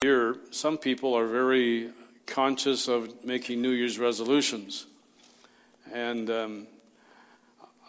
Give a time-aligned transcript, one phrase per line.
[0.00, 1.90] Here, some people are very
[2.24, 4.86] conscious of making New Year's resolutions.
[5.92, 6.66] And um,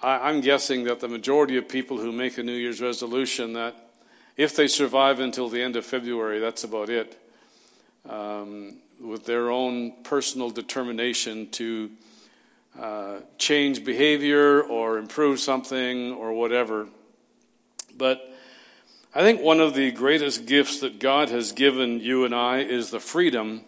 [0.01, 3.75] I, am guessing that the majority of people who make a New Year's resolution, that
[4.37, 7.16] if they survive until the end of February, that's about it.
[8.10, 11.91] Um, with their own personal determination to
[12.80, 16.88] uh, change behavior or improve something or whatever.
[17.96, 18.29] But
[19.12, 22.91] I think one of the greatest gifts that God has given you and I is
[22.91, 23.62] the freedom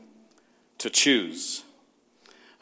[0.77, 1.63] to choose.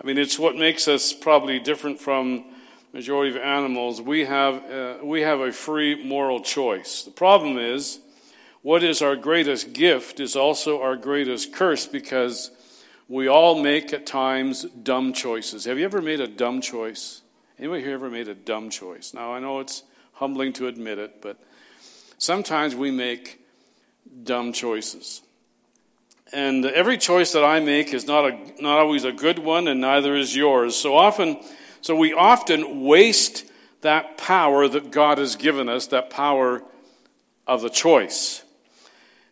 [0.01, 2.45] I mean, it's what makes us probably different from
[2.93, 4.01] majority of animals.
[4.01, 7.03] We have, uh, we have a free moral choice.
[7.03, 7.99] The problem is,
[8.61, 12.49] what is our greatest gift is also our greatest curse because
[13.09, 15.65] we all make at times dumb choices.
[15.65, 17.23] Have you ever made a dumb choice?
[17.57, 19.13] Anybody here ever made a dumb choice?
[19.13, 19.83] Now, I know it's
[20.13, 21.37] humbling to admit it, but
[22.19, 23.39] sometimes we make
[24.23, 25.23] dumb choices.
[26.31, 29.81] And every choice that I make is not, a, not always a good one, and
[29.81, 30.75] neither is yours.
[30.75, 31.39] So often,
[31.81, 33.45] so we often waste
[33.81, 36.61] that power that God has given us, that power
[37.47, 38.43] of the choice.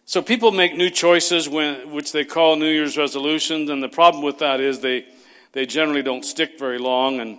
[0.06, 4.24] So people make new choices, when, which they call New Year's resolutions, and the problem
[4.24, 5.06] with that is they,
[5.52, 7.38] they generally don't stick very long, and,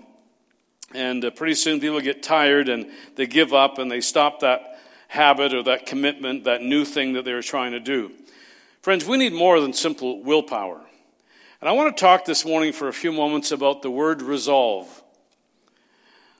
[0.94, 2.86] and uh, pretty soon people get tired and
[3.16, 4.77] they give up and they stop that
[5.08, 8.12] habit or that commitment, that new thing that they were trying to do.
[8.82, 10.80] Friends, we need more than simple willpower.
[11.60, 15.02] And I want to talk this morning for a few moments about the word resolve.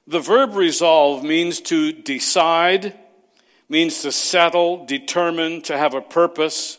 [0.06, 2.94] The verb resolve means to decide,
[3.69, 6.78] means to settle, determine, to have a purpose.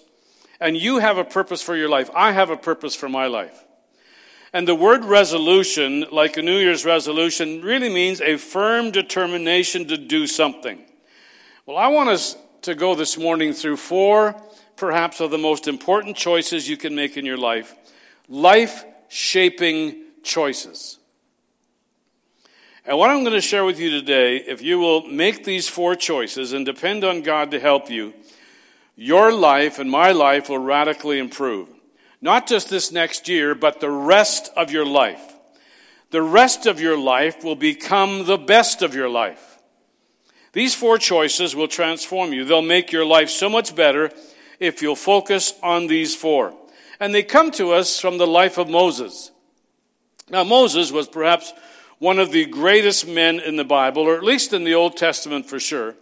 [0.59, 2.09] And you have a purpose for your life.
[2.15, 3.65] I have a purpose for my life.
[4.53, 9.97] And the word resolution, like a New Year's resolution, really means a firm determination to
[9.97, 10.83] do something.
[11.69, 14.35] Well, I want us to go this morning through four
[14.75, 17.75] perhaps of the most important choices you can make in your life
[18.27, 20.97] life shaping choices.
[22.87, 25.93] And what I'm going to share with you today, if you will make these four
[25.93, 28.15] choices and depend on God to help you,
[28.95, 31.69] your life and my life will radically improve.
[32.19, 35.35] Not just this next year, but the rest of your life.
[36.09, 39.48] The rest of your life will become the best of your life.
[40.53, 42.43] These four choices will transform you.
[42.43, 44.11] They'll make your life so much better
[44.59, 46.53] if you'll focus on these four.
[46.99, 49.31] And they come to us from the life of Moses.
[50.29, 51.53] Now, Moses was perhaps
[51.99, 55.45] one of the greatest men in the Bible, or at least in the Old Testament
[55.47, 55.95] for sure.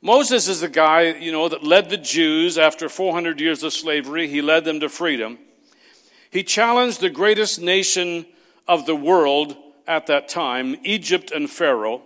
[0.00, 4.28] Moses is the guy, you know, that led the Jews after 400 years of slavery.
[4.28, 5.38] He led them to freedom.
[6.30, 8.26] He challenged the greatest nation
[8.68, 9.56] of the world
[9.86, 12.02] at that time, Egypt and Pharaoh,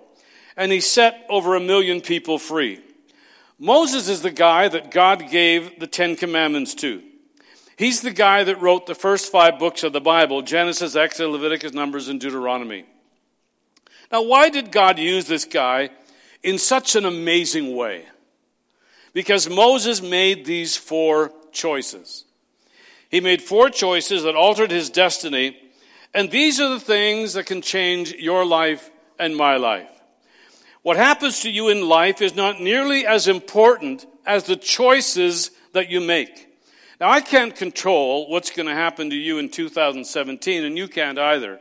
[0.58, 2.80] and he set over a million people free.
[3.60, 7.00] Moses is the guy that God gave the Ten Commandments to.
[7.76, 11.72] He's the guy that wrote the first five books of the Bible Genesis, Exodus, Leviticus,
[11.72, 12.86] Numbers, and Deuteronomy.
[14.10, 15.90] Now, why did God use this guy
[16.42, 18.06] in such an amazing way?
[19.12, 22.24] Because Moses made these four choices.
[23.08, 25.56] He made four choices that altered his destiny,
[26.12, 29.97] and these are the things that can change your life and my life.
[30.88, 35.90] What happens to you in life is not nearly as important as the choices that
[35.90, 36.48] you make.
[36.98, 41.18] Now, I can't control what's going to happen to you in 2017, and you can't
[41.18, 41.60] either.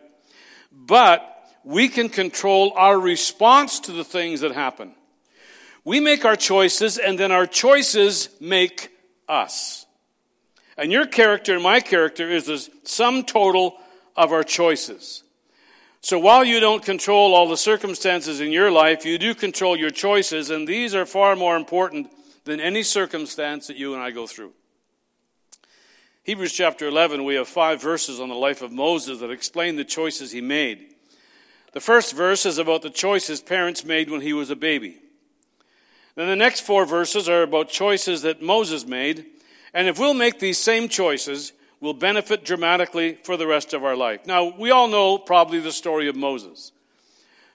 [0.72, 4.96] But we can control our response to the things that happen.
[5.84, 8.92] We make our choices, and then our choices make
[9.28, 9.86] us.
[10.78, 13.78] And your character and my character is the sum total
[14.16, 15.24] of our choices.
[16.08, 19.90] So while you don't control all the circumstances in your life, you do control your
[19.90, 22.10] choices, and these are far more important
[22.46, 24.54] than any circumstance that you and I go through.
[26.24, 29.84] Hebrews chapter 11, we have five verses on the life of Moses that explain the
[29.84, 30.96] choices he made.
[31.74, 35.00] The first verse is about the choice his parents made when he was a baby.
[36.16, 39.26] Then the next four verses are about choices that Moses made.
[39.74, 43.96] And if we'll make these same choices, will benefit dramatically for the rest of our
[43.96, 44.26] life.
[44.26, 46.72] Now, we all know probably the story of Moses.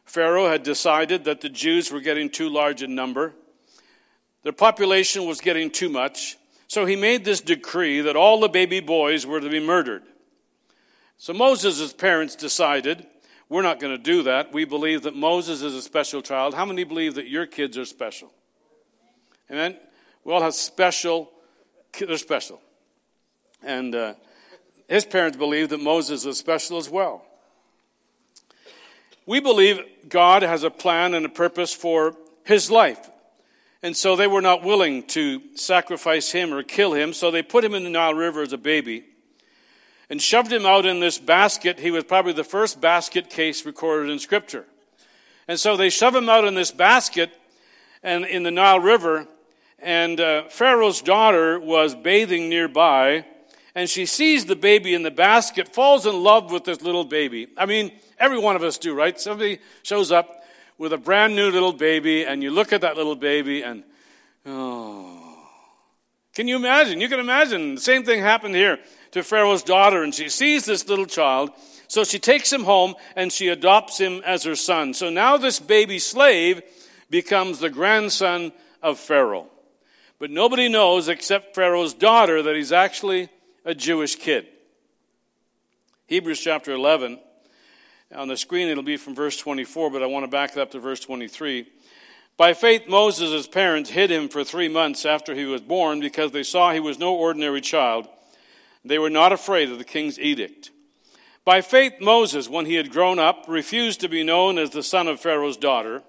[0.04, 3.34] Pharaoh had decided that the Jews were getting too large in number,
[4.42, 6.36] their population was getting too much,
[6.66, 10.02] so he made this decree that all the baby boys were to be murdered.
[11.16, 13.06] So Moses' parents decided,
[13.48, 14.52] we're not going to do that.
[14.52, 16.54] We believe that Moses is a special child.
[16.54, 18.32] How many believe that your kids are special?
[19.50, 19.76] Amen?
[20.24, 21.30] We all have special,
[21.92, 22.60] kids they're special.
[23.64, 24.14] And uh,
[24.88, 27.24] his parents believed that Moses was special as well.
[29.24, 33.08] We believe God has a plan and a purpose for his life.
[33.82, 37.64] And so they were not willing to sacrifice him or kill him, so they put
[37.64, 39.04] him in the Nile River as a baby
[40.08, 41.80] and shoved him out in this basket.
[41.80, 44.66] He was probably the first basket case recorded in Scripture.
[45.48, 47.30] And so they shove him out in this basket
[48.02, 49.26] and in the Nile River,
[49.78, 53.24] and uh, Pharaoh's daughter was bathing nearby,
[53.74, 57.48] and she sees the baby in the basket, falls in love with this little baby.
[57.56, 59.18] I mean, every one of us do, right?
[59.18, 60.42] Somebody shows up
[60.78, 63.84] with a brand new little baby, and you look at that little baby, and
[64.46, 65.18] oh.
[66.34, 67.00] Can you imagine?
[67.00, 67.74] You can imagine.
[67.74, 68.78] The same thing happened here
[69.10, 71.50] to Pharaoh's daughter, and she sees this little child.
[71.88, 74.94] So she takes him home and she adopts him as her son.
[74.94, 76.62] So now this baby slave
[77.10, 78.52] becomes the grandson
[78.82, 79.50] of Pharaoh.
[80.18, 83.28] But nobody knows except Pharaoh's daughter that he's actually
[83.64, 84.46] a Jewish kid.
[86.06, 87.18] Hebrews chapter 11
[88.14, 90.72] on the screen, it'll be from verse 24, but I want to back it up
[90.72, 91.66] to verse 23.
[92.36, 96.42] By faith, Moses' parents hid him for three months after he was born because they
[96.42, 98.08] saw he was no ordinary child.
[98.84, 100.70] They were not afraid of the king's edict.
[101.44, 105.08] By faith, Moses, when he had grown up, refused to be known as the son
[105.08, 106.02] of Pharaoh's daughter.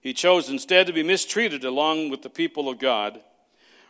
[0.00, 3.20] He chose instead to be mistreated along with the people of God,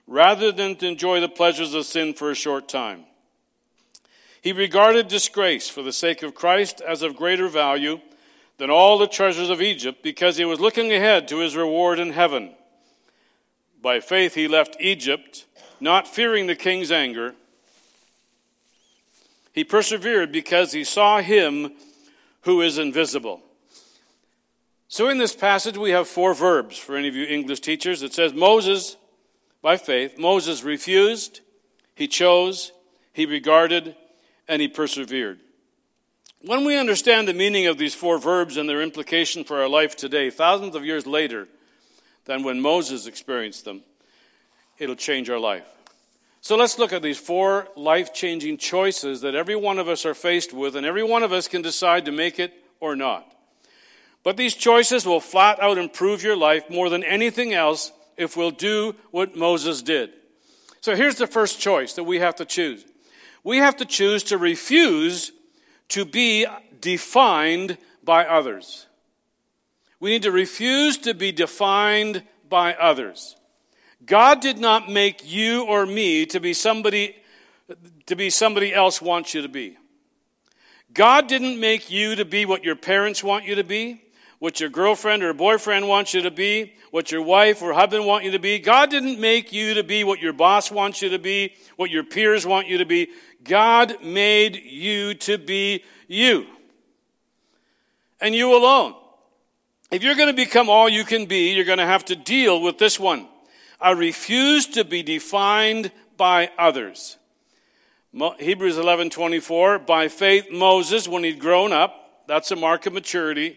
[0.09, 3.05] rather than to enjoy the pleasures of sin for a short time.
[4.41, 8.01] He regarded disgrace for the sake of Christ as of greater value
[8.57, 12.13] than all the treasures of Egypt because he was looking ahead to his reward in
[12.13, 12.55] heaven.
[13.83, 15.45] By faith, he left Egypt,
[15.79, 17.35] not fearing the king's anger.
[19.53, 21.73] He persevered because he saw him
[22.43, 23.43] who is invisible.
[24.89, 28.03] So, in this passage, we have four verbs for any of you English teachers.
[28.03, 28.97] It says Moses,
[29.63, 31.41] by faith, Moses refused,
[31.95, 32.73] he chose,
[33.13, 33.97] he regarded,
[34.47, 35.41] and he persevered.
[36.43, 39.97] When we understand the meaning of these four verbs and their implication for our life
[39.97, 41.49] today, thousands of years later
[42.27, 43.83] than when Moses experienced them,
[44.79, 45.67] it'll change our life.
[46.41, 50.15] So let's look at these four life changing choices that every one of us are
[50.15, 53.27] faced with, and every one of us can decide to make it or not.
[54.23, 58.51] But these choices will flat out improve your life more than anything else if we'll
[58.51, 60.11] do what Moses did.
[60.81, 62.85] So here's the first choice that we have to choose
[63.45, 65.33] we have to choose to refuse
[65.89, 66.47] to be
[66.81, 68.87] defined by others.
[70.01, 73.37] We need to refuse to be defined by others.
[74.05, 77.17] God did not make you or me to be somebody
[78.07, 79.77] to be somebody else wants you to be.
[80.93, 84.03] God didn't make you to be what your parents want you to be,
[84.39, 88.25] what your girlfriend or boyfriend wants you to be, what your wife or husband want
[88.25, 88.59] you to be.
[88.59, 92.05] God didn't make you to be what your boss wants you to be, what your
[92.05, 93.09] peers want you to be.
[93.43, 96.47] God made you to be you.
[98.21, 98.95] And you alone.
[99.91, 102.61] If you're going to become all you can be, you're going to have to deal
[102.61, 103.27] with this one.
[103.81, 107.17] I refuse to be defined by others.
[108.13, 113.57] Hebrews 11:24 By faith Moses when he'd grown up, that's a mark of maturity,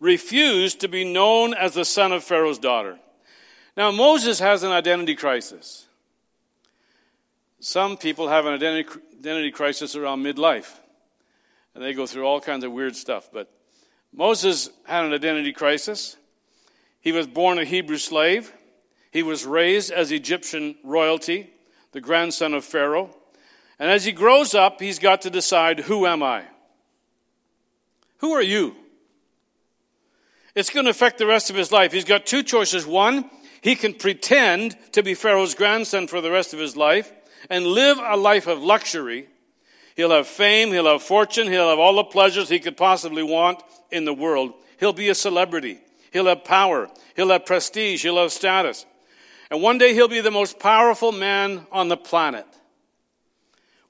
[0.00, 2.98] refused to be known as the son of Pharaoh's daughter.
[3.76, 5.86] Now Moses has an identity crisis.
[7.60, 10.78] Some people have an identity, crisis around midlife,
[11.74, 13.28] and they go through all kinds of weird stuff.
[13.30, 13.50] But
[14.14, 16.16] Moses had an identity crisis.
[17.00, 18.52] He was born a Hebrew slave.
[19.10, 21.50] He was raised as Egyptian royalty,
[21.92, 23.14] the grandson of Pharaoh.
[23.78, 26.44] And as he grows up, he's got to decide who am I?
[28.18, 28.76] Who are you?
[30.54, 31.92] It's going to affect the rest of his life.
[31.92, 32.86] He's got two choices.
[32.86, 33.30] One,
[33.60, 37.12] he can pretend to be Pharaoh's grandson for the rest of his life
[37.48, 39.28] and live a life of luxury.
[39.96, 43.62] He'll have fame, he'll have fortune, he'll have all the pleasures he could possibly want
[43.90, 44.54] in the world.
[44.78, 45.78] He'll be a celebrity.
[46.12, 46.88] He'll have power.
[47.14, 48.02] He'll have prestige.
[48.02, 48.86] He'll have status.
[49.50, 52.46] And one day he'll be the most powerful man on the planet.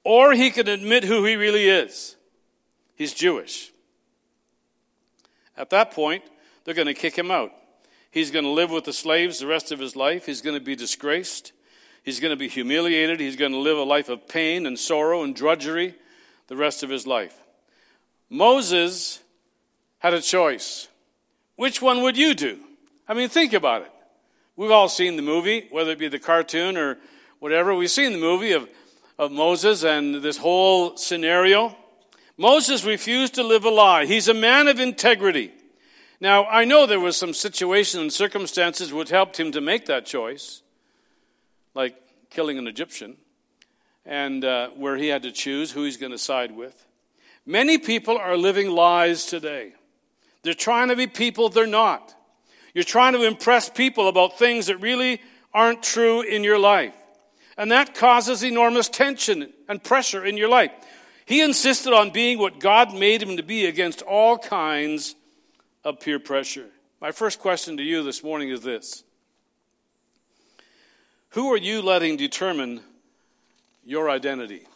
[0.04, 2.16] Or he can admit who he really is.
[2.96, 3.70] He's Jewish.
[5.56, 6.24] At that point,
[6.64, 7.52] they're going to kick him out.
[8.10, 10.26] He's going to live with the slaves the rest of his life.
[10.26, 11.52] He's going to be disgraced.
[12.02, 13.20] He's going to be humiliated.
[13.20, 15.94] He's going to live a life of pain and sorrow and drudgery
[16.48, 17.36] the rest of his life.
[18.28, 19.20] Moses
[19.98, 20.88] had a choice.
[21.56, 22.58] Which one would you do?
[23.06, 23.92] I mean, think about it.
[24.56, 26.98] We've all seen the movie, whether it be the cartoon or
[27.38, 27.74] whatever.
[27.74, 28.68] We've seen the movie of,
[29.18, 31.76] of Moses and this whole scenario.
[32.36, 34.06] Moses refused to live a lie.
[34.06, 35.52] He's a man of integrity.
[36.20, 40.04] Now, I know there was some situation and circumstances which helped him to make that
[40.04, 40.62] choice,
[41.74, 41.96] like
[42.28, 43.16] killing an Egyptian,
[44.04, 46.86] and uh, where he had to choose who he's going to side with.
[47.46, 49.72] Many people are living lies today.
[50.42, 52.14] They're trying to be people they're not.
[52.74, 55.22] You're trying to impress people about things that really
[55.54, 56.94] aren't true in your life.
[57.56, 60.70] And that causes enormous tension and pressure in your life.
[61.24, 65.14] He insisted on being what God made him to be against all kinds
[65.84, 66.66] of peer pressure.
[67.00, 69.04] My first question to you this morning is this
[71.30, 72.80] Who are you letting determine
[73.84, 74.66] your identity?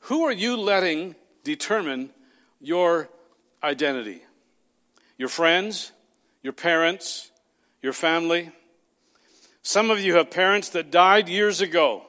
[0.00, 2.10] Who are you letting determine
[2.60, 3.08] your
[3.62, 4.22] identity?
[5.16, 5.92] Your friends,
[6.42, 7.30] your parents,
[7.80, 8.50] your family?
[9.62, 12.02] Some of you have parents that died years ago,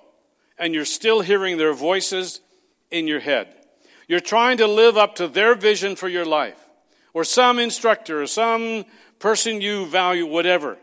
[0.58, 2.42] and you're still hearing their voices
[2.92, 3.48] in your head.
[4.10, 6.65] You're trying to live up to their vision for your life,
[7.16, 8.86] or some instructor, or some
[9.20, 10.78] person you value, whatever.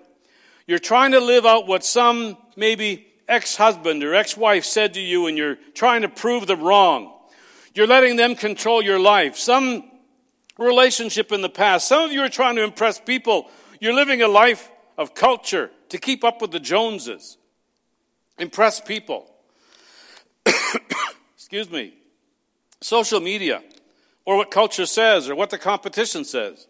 [0.67, 5.01] You're trying to live out what some maybe ex husband or ex wife said to
[5.01, 7.13] you, and you're trying to prove them wrong.
[7.75, 9.37] You're letting them control your life.
[9.37, 9.85] Some
[10.59, 11.87] relationship in the past.
[11.87, 13.51] Some of you are trying to impress people.
[13.79, 17.37] You're living a life of culture to keep up with the Joneses,
[18.39, 19.31] impress people.
[21.37, 21.95] Excuse me
[22.83, 23.63] social media,
[24.25, 26.67] or what culture says, or what the competition says.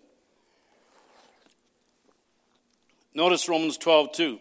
[3.14, 4.38] Notice Romans 12, 2.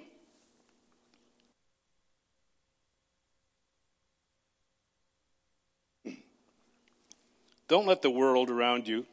[7.68, 9.06] Don't let the world around you,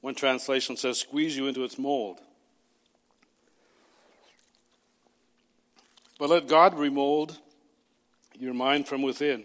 [0.00, 2.20] one translation says, squeeze you into its mold.
[6.18, 7.38] But let God remold
[8.38, 9.44] your mind from within.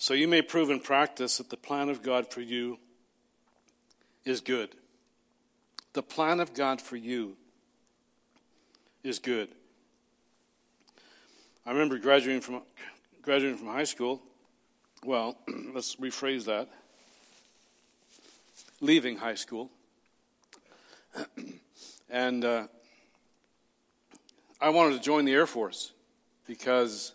[0.00, 2.78] So you may prove in practice that the plan of God for you
[4.24, 4.76] is good.
[5.92, 7.36] The plan of God for you
[9.02, 9.48] is good.
[11.66, 12.62] I remember graduating from
[13.22, 14.22] graduating from high school.
[15.04, 15.36] Well,
[15.74, 16.68] let's rephrase that.
[18.80, 19.68] Leaving high school,
[22.08, 22.68] and uh,
[24.60, 25.92] I wanted to join the Air Force
[26.46, 27.12] because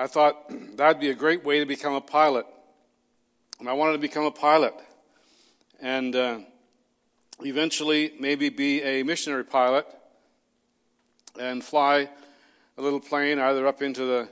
[0.00, 2.46] I thought that'd be a great way to become a pilot.
[3.58, 4.72] And I wanted to become a pilot.
[5.78, 6.38] And uh,
[7.40, 9.86] eventually, maybe be a missionary pilot
[11.38, 12.08] and fly
[12.78, 14.30] a little plane either up into the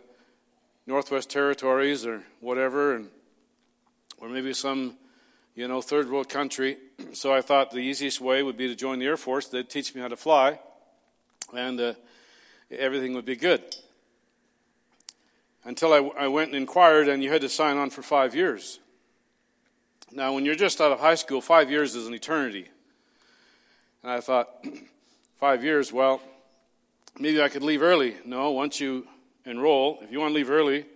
[0.86, 3.10] Northwest Territories or whatever, and,
[4.16, 4.96] or maybe some,
[5.54, 6.78] you know, third world country.
[7.12, 9.48] So I thought the easiest way would be to join the Air Force.
[9.48, 10.60] They'd teach me how to fly,
[11.54, 11.94] and uh,
[12.70, 13.62] everything would be good
[15.68, 18.80] until I, I went and inquired, and you had to sign on for five years.
[20.10, 22.68] Now, when you're just out of high school, five years is an eternity.
[24.02, 24.48] And I thought,
[25.38, 26.22] five years, well,
[27.20, 28.16] maybe I could leave early.
[28.24, 29.06] No, once you
[29.44, 30.86] enroll, if you want to leave early,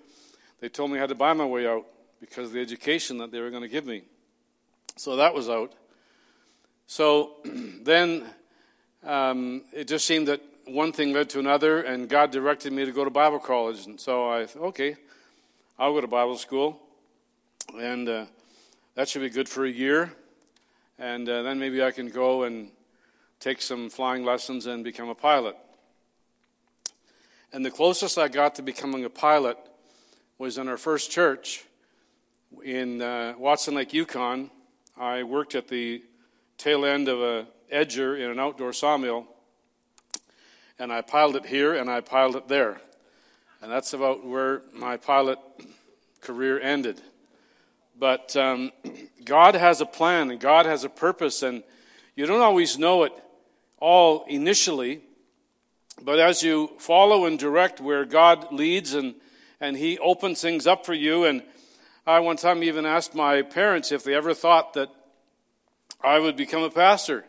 [0.60, 1.84] they told me I had to buy my way out
[2.18, 4.00] because of the education that they were going to give me.
[4.96, 5.74] So that was out.
[6.86, 8.24] So then
[9.04, 12.92] um, it just seemed that one thing led to another, and God directed me to
[12.92, 13.86] go to Bible college.
[13.86, 14.96] And so I okay,
[15.78, 16.80] I'll go to Bible school,
[17.78, 18.26] and uh,
[18.94, 20.12] that should be good for a year.
[20.98, 22.70] And uh, then maybe I can go and
[23.40, 25.56] take some flying lessons and become a pilot.
[27.52, 29.58] And the closest I got to becoming a pilot
[30.38, 31.64] was in our first church
[32.64, 34.50] in uh, Watson Lake, Yukon.
[34.96, 36.02] I worked at the
[36.58, 39.26] tail end of a edger in an outdoor sawmill
[40.82, 42.80] and I piled it here and I piled it there.
[43.62, 45.38] And that's about where my pilot
[46.20, 47.00] career ended.
[47.96, 48.72] But um,
[49.24, 51.62] God has a plan and God has a purpose, and
[52.16, 53.12] you don't always know it
[53.78, 55.02] all initially.
[56.02, 59.14] But as you follow and direct where God leads and,
[59.60, 61.44] and He opens things up for you, and
[62.04, 64.88] I one time even asked my parents if they ever thought that
[66.02, 67.24] I would become a pastor.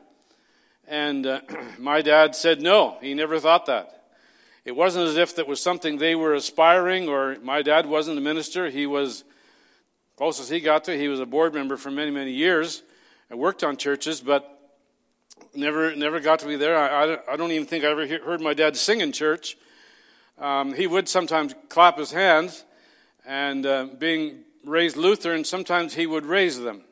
[0.88, 1.42] And uh,
[1.78, 4.02] my dad said no, he never thought that.
[4.66, 8.22] It wasn't as if that was something they were aspiring, or my dad wasn't a
[8.22, 8.70] minister.
[8.70, 9.26] He was,
[10.16, 12.82] closest he got to, he was a board member for many, many years.
[13.30, 14.50] I worked on churches, but
[15.54, 16.78] never, never got to be there.
[16.78, 19.58] I, I, I don't even think I ever heard my dad sing in church.
[20.40, 22.64] Um, he would sometimes clap his hands,
[23.26, 26.84] and uh, being raised Lutheran, sometimes he would raise them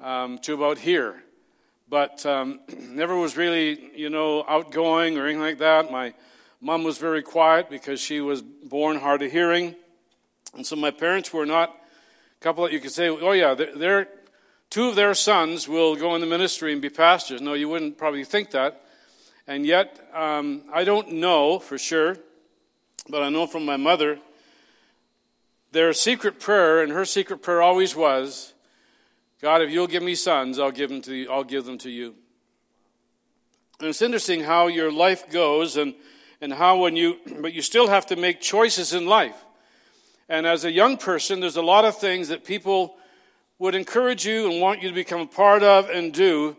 [0.00, 1.22] um, to about here
[1.88, 5.90] but um, never was really, you know, outgoing or anything like that.
[5.90, 6.14] My
[6.60, 9.74] mom was very quiet because she was born hard of hearing.
[10.54, 14.08] And so my parents were not a couple that you could say, oh, yeah, they're,
[14.70, 17.40] two of their sons will go in the ministry and be pastors.
[17.40, 18.84] No, you wouldn't probably think that.
[19.46, 22.18] And yet, um, I don't know for sure,
[23.08, 24.18] but I know from my mother
[25.70, 28.54] their secret prayer, and her secret prayer always was,
[29.40, 31.90] God, if you'll give me sons, I'll give them to you, I'll give them to
[31.90, 32.14] you.
[33.78, 35.94] And it's interesting how your life goes and,
[36.40, 39.36] and how when you, but you still have to make choices in life.
[40.28, 42.96] And as a young person, there's a lot of things that people
[43.58, 46.56] would encourage you and want you to become a part of and do.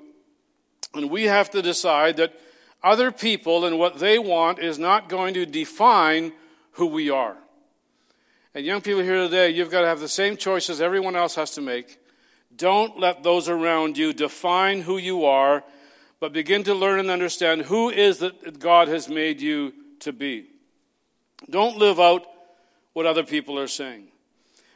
[0.96, 2.34] And we have to decide that
[2.82, 6.32] other people and what they want is not going to define
[6.74, 7.38] who we are.
[8.56, 11.52] And young people here today, you've got to have the same choices everyone else has
[11.52, 11.99] to make.
[12.60, 15.64] Don't let those around you define who you are,
[16.20, 20.48] but begin to learn and understand who is that God has made you to be.
[21.50, 22.28] Don't live out
[22.92, 24.10] what other people are saying.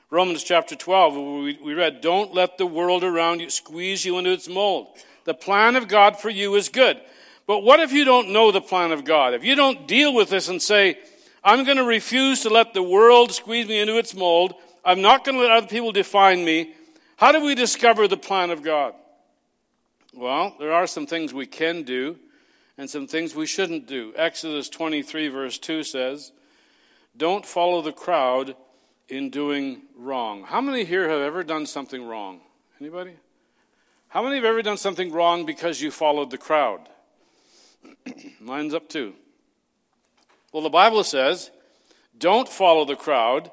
[0.09, 4.47] Romans chapter 12, we read, Don't let the world around you squeeze you into its
[4.47, 4.95] mold.
[5.25, 7.01] The plan of God for you is good.
[7.47, 9.33] But what if you don't know the plan of God?
[9.33, 10.99] If you don't deal with this and say,
[11.43, 14.53] I'm going to refuse to let the world squeeze me into its mold,
[14.85, 16.75] I'm not going to let other people define me,
[17.17, 18.93] how do we discover the plan of God?
[20.13, 22.17] Well, there are some things we can do
[22.77, 24.13] and some things we shouldn't do.
[24.15, 26.31] Exodus 23, verse 2 says,
[27.15, 28.55] Don't follow the crowd
[29.09, 30.43] in doing wrong.
[30.43, 32.41] How many here have ever done something wrong?
[32.79, 33.13] Anybody?
[34.07, 36.89] How many have ever done something wrong because you followed the crowd?
[38.39, 39.13] Mine's up too.
[40.51, 41.49] Well, the Bible says,
[42.17, 43.49] don't follow the crowd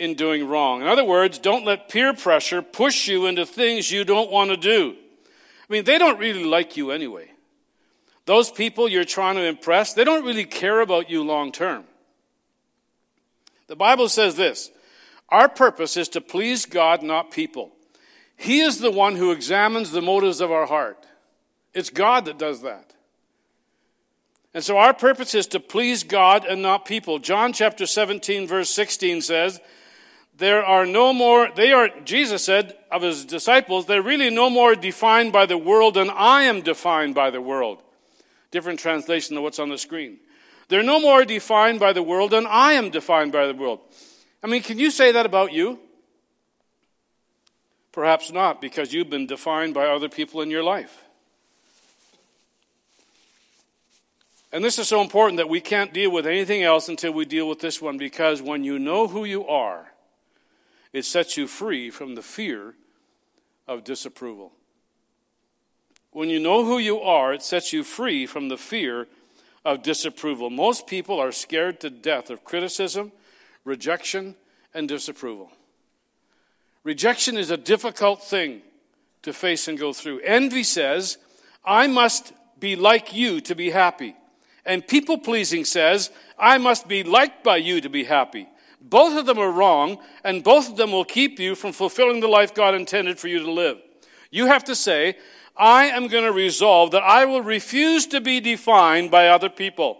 [0.00, 0.80] in doing wrong.
[0.80, 4.56] In other words, don't let peer pressure push you into things you don't want to
[4.56, 4.96] do.
[5.68, 7.30] I mean, they don't really like you anyway.
[8.24, 11.84] Those people you're trying to impress, they don't really care about you long term.
[13.66, 14.70] The Bible says this
[15.28, 17.70] Our purpose is to please God, not people.
[18.36, 21.06] He is the one who examines the motives of our heart.
[21.74, 22.94] It's God that does that.
[24.54, 27.18] And so our purpose is to please God and not people.
[27.18, 29.60] John chapter 17 verse 16 says,
[30.40, 34.74] there are no more, they are, Jesus said of his disciples, they're really no more
[34.74, 37.82] defined by the world than I am defined by the world.
[38.50, 40.18] Different translation than what's on the screen.
[40.68, 43.80] They're no more defined by the world than I am defined by the world.
[44.42, 45.78] I mean, can you say that about you?
[47.92, 51.04] Perhaps not, because you've been defined by other people in your life.
[54.52, 57.48] And this is so important that we can't deal with anything else until we deal
[57.48, 59.89] with this one because when you know who you are,
[60.92, 62.74] it sets you free from the fear
[63.68, 64.52] of disapproval.
[66.12, 69.06] When you know who you are, it sets you free from the fear
[69.64, 70.50] of disapproval.
[70.50, 73.12] Most people are scared to death of criticism,
[73.64, 74.34] rejection,
[74.74, 75.52] and disapproval.
[76.82, 78.62] Rejection is a difficult thing
[79.22, 80.20] to face and go through.
[80.20, 81.18] Envy says,
[81.64, 84.16] I must be like you to be happy.
[84.64, 88.48] And people pleasing says, I must be liked by you to be happy.
[88.80, 92.28] Both of them are wrong, and both of them will keep you from fulfilling the
[92.28, 93.78] life God intended for you to live.
[94.30, 95.16] You have to say,
[95.56, 99.98] I am going to resolve that I will refuse to be defined by other people.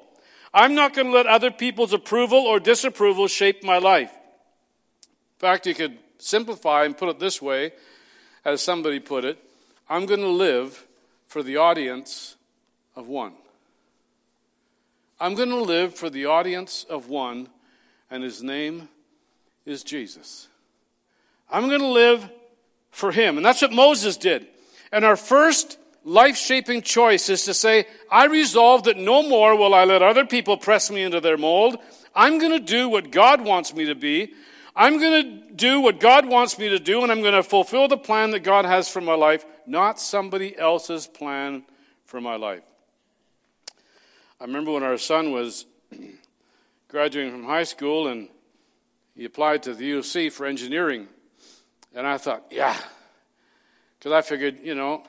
[0.54, 4.10] I'm not going to let other people's approval or disapproval shape my life.
[4.12, 7.72] In fact, you could simplify and put it this way,
[8.44, 9.38] as somebody put it
[9.88, 10.86] I'm going to live
[11.26, 12.36] for the audience
[12.94, 13.32] of one.
[15.18, 17.48] I'm going to live for the audience of one,
[18.10, 18.88] and his name
[19.64, 20.48] is Jesus.
[21.50, 22.28] I'm going to live
[22.90, 23.36] for him.
[23.36, 24.46] And that's what Moses did.
[24.92, 29.74] And our first life shaping choice is to say, I resolve that no more will
[29.74, 31.78] I let other people press me into their mold.
[32.14, 34.34] I'm going to do what God wants me to be.
[34.74, 37.88] I'm going to do what God wants me to do, and I'm going to fulfill
[37.88, 41.64] the plan that God has for my life, not somebody else's plan
[42.04, 42.62] for my life.
[44.40, 45.66] I remember when our son was
[46.90, 48.28] graduating from high school and
[49.14, 51.06] he applied to the U of C for engineering.
[51.94, 52.76] And I thought, yeah,
[53.98, 55.04] because I figured, you know,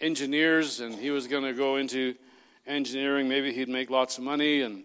[0.00, 2.14] engineers and he was going to go into
[2.66, 3.28] engineering.
[3.28, 4.84] Maybe he'd make lots of money and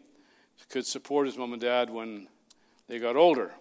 [0.69, 2.27] could support his mom and dad when
[2.87, 3.51] they got older.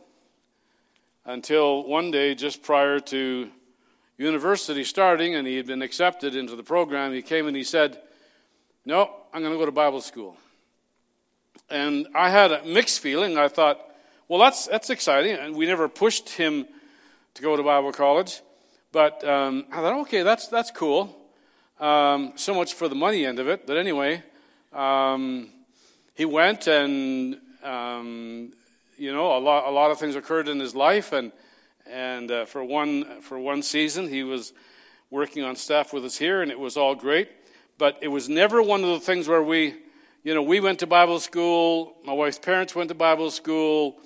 [1.24, 3.50] Until one day, just prior to
[4.18, 8.00] university starting, and he had been accepted into the program, he came and he said,
[8.84, 10.36] no, I'm going to go to Bible school.
[11.72, 13.38] And I had a mixed feeling.
[13.38, 13.80] I thought,
[14.28, 15.36] well, that's, that's exciting.
[15.36, 16.66] And we never pushed him
[17.34, 18.42] to go to Bible college.
[18.92, 21.16] But um, I thought, okay, that's, that's cool.
[21.80, 23.66] Um, so much for the money end of it.
[23.66, 24.22] But anyway,
[24.72, 25.48] um,
[26.14, 28.52] he went and, um,
[28.98, 31.12] you know, a lot, a lot of things occurred in his life.
[31.12, 31.32] And,
[31.90, 34.52] and uh, for, one, for one season, he was
[35.10, 37.28] working on staff with us here, and it was all great
[37.82, 39.74] but it was never one of the things where we,
[40.22, 43.98] you know, we went to Bible school, my wife's parents went to Bible school,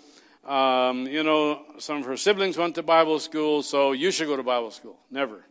[0.47, 4.37] Um, you know, some of her siblings went to Bible school, so you should go
[4.37, 4.97] to Bible school.
[5.11, 5.45] Never.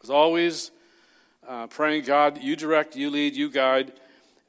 [0.00, 0.70] It's always
[1.46, 3.92] uh, praying, God, you direct, you lead, you guide,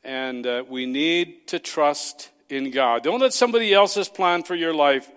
[0.06, 3.04] and uh, we need to trust in God.
[3.04, 5.12] Don't let somebody else's plan for your life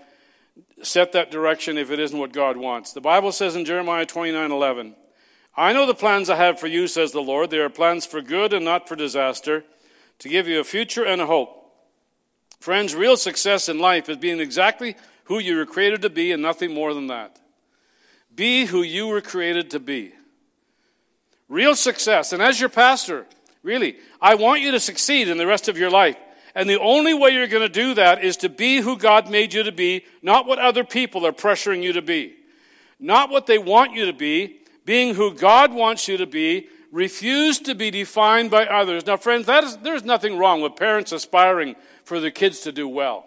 [0.82, 2.92] set that direction if it isn't what God wants.
[2.92, 4.96] The Bible says in Jeremiah 29 11,
[5.56, 7.50] I know the plans I have for you, says the Lord.
[7.50, 9.64] They are plans for good and not for disaster,
[10.20, 11.56] to give you a future and a hope.
[12.60, 16.42] Friends, real success in life is being exactly who you were created to be and
[16.42, 17.38] nothing more than that.
[18.34, 20.12] Be who you were created to be.
[21.48, 22.32] Real success.
[22.32, 23.26] And as your pastor,
[23.62, 26.16] really, I want you to succeed in the rest of your life.
[26.54, 29.54] And the only way you're going to do that is to be who God made
[29.54, 32.34] you to be, not what other people are pressuring you to be.
[32.98, 34.59] Not what they want you to be,
[34.90, 39.06] being who God wants you to be, refuse to be defined by others.
[39.06, 43.24] Now, friends, there's nothing wrong with parents aspiring for their kids to do well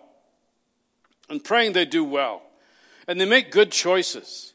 [1.29, 2.41] and praying they do well
[3.07, 4.53] and they make good choices.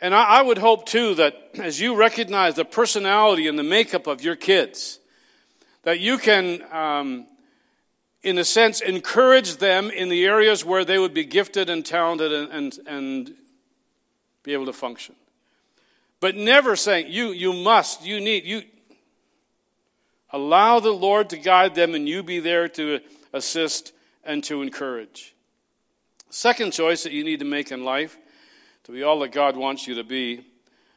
[0.00, 4.06] And I, I would hope, too, that as you recognize the personality and the makeup
[4.06, 5.00] of your kids,
[5.82, 7.26] that you can, um,
[8.22, 12.32] in a sense, encourage them in the areas where they would be gifted and talented
[12.32, 13.34] and, and, and
[14.42, 15.14] be able to function.
[16.20, 18.62] But never saying, you, you must, you need, you.
[20.30, 23.00] Allow the Lord to guide them and you be there to
[23.32, 23.92] assist
[24.24, 25.34] and to encourage.
[26.30, 28.18] Second choice that you need to make in life
[28.84, 30.44] to be all that God wants you to be,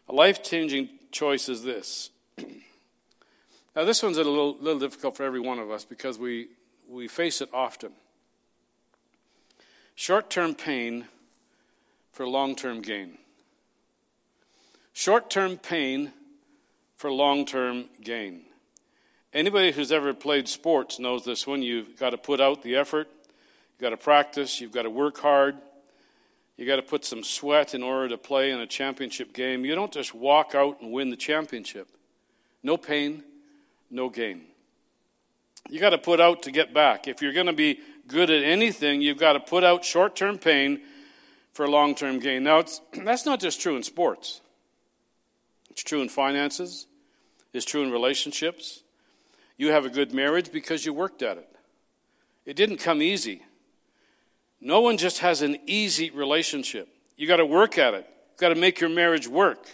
[0.10, 2.10] a life changing choice is this.
[3.76, 6.48] now, this one's a little, little difficult for every one of us because we,
[6.90, 7.92] we face it often.
[9.96, 11.06] Short term pain
[12.12, 13.18] for long term gain.
[14.94, 16.12] Short term pain
[16.98, 18.44] for long term gain.
[19.34, 21.62] Anybody who's ever played sports knows this one.
[21.64, 23.08] You've got to put out the effort,
[23.74, 25.56] you've got to practice, you've got to work hard,
[26.58, 29.64] you've got to put some sweat in order to play in a championship game.
[29.64, 31.88] You don't just walk out and win the championship.
[32.62, 33.24] No pain,
[33.90, 34.42] no gain.
[35.70, 37.08] You got to put out to get back.
[37.08, 40.38] If you're going to be good at anything, you've got to put out short term
[40.38, 40.82] pain
[41.54, 42.44] for long term gain.
[42.44, 44.42] Now, that's not just true in sports,
[45.72, 46.86] it's true in finances,
[47.54, 48.84] it's true in relationships.
[49.58, 51.48] You have a good marriage because you worked at it.
[52.46, 53.44] It didn't come easy.
[54.60, 56.90] No one just has an easy relationship.
[57.16, 58.06] You got to work at it.
[58.06, 59.66] You got to make your marriage work.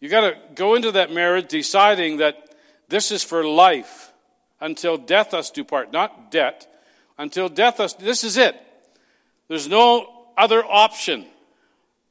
[0.00, 2.56] You got to go into that marriage deciding that
[2.88, 4.12] this is for life
[4.60, 6.66] until death us do part, not debt.
[7.16, 8.60] Until death us, this is it.
[9.46, 11.26] There's no other option.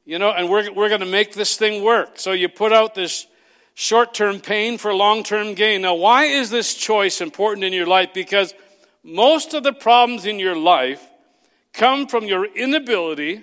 [0.06, 2.20] You know, and we're, we're going to make this thing work.
[2.20, 3.26] So you put out this
[3.74, 5.82] short term pain for long term gain.
[5.82, 8.10] Now, why is this choice important in your life?
[8.14, 8.54] Because
[9.02, 11.04] most of the problems in your life
[11.72, 13.42] come from your inability,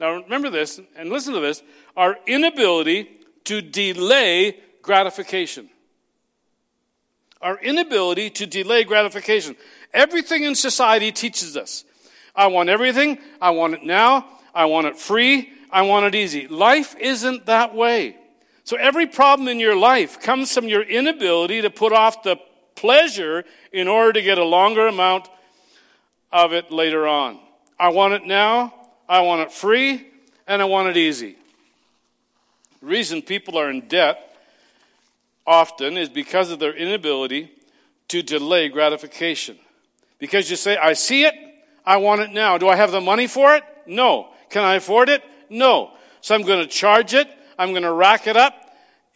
[0.00, 1.62] now remember this and listen to this,
[1.94, 3.10] our inability
[3.44, 5.68] to delay gratification.
[7.42, 9.56] Our inability to delay gratification.
[9.92, 11.84] Everything in society teaches us.
[12.34, 13.18] I want everything.
[13.42, 14.26] I want it now.
[14.54, 15.52] I want it free.
[15.70, 16.48] I want it easy.
[16.48, 18.16] Life isn't that way.
[18.64, 22.36] So every problem in your life comes from your inability to put off the
[22.74, 25.28] pleasure in order to get a longer amount
[26.30, 27.38] of it later on.
[27.78, 28.74] I want it now,
[29.08, 30.06] I want it free,
[30.46, 31.36] and I want it easy.
[32.80, 34.36] The reason people are in debt
[35.46, 37.50] often is because of their inability
[38.08, 39.58] to delay gratification.
[40.18, 41.34] Because you say, I see it,
[41.86, 42.58] I want it now.
[42.58, 43.64] Do I have the money for it?
[43.86, 44.28] No.
[44.50, 45.22] Can I afford it?
[45.50, 45.92] No.
[46.20, 48.54] So I'm going to charge it I'm going to rack it up.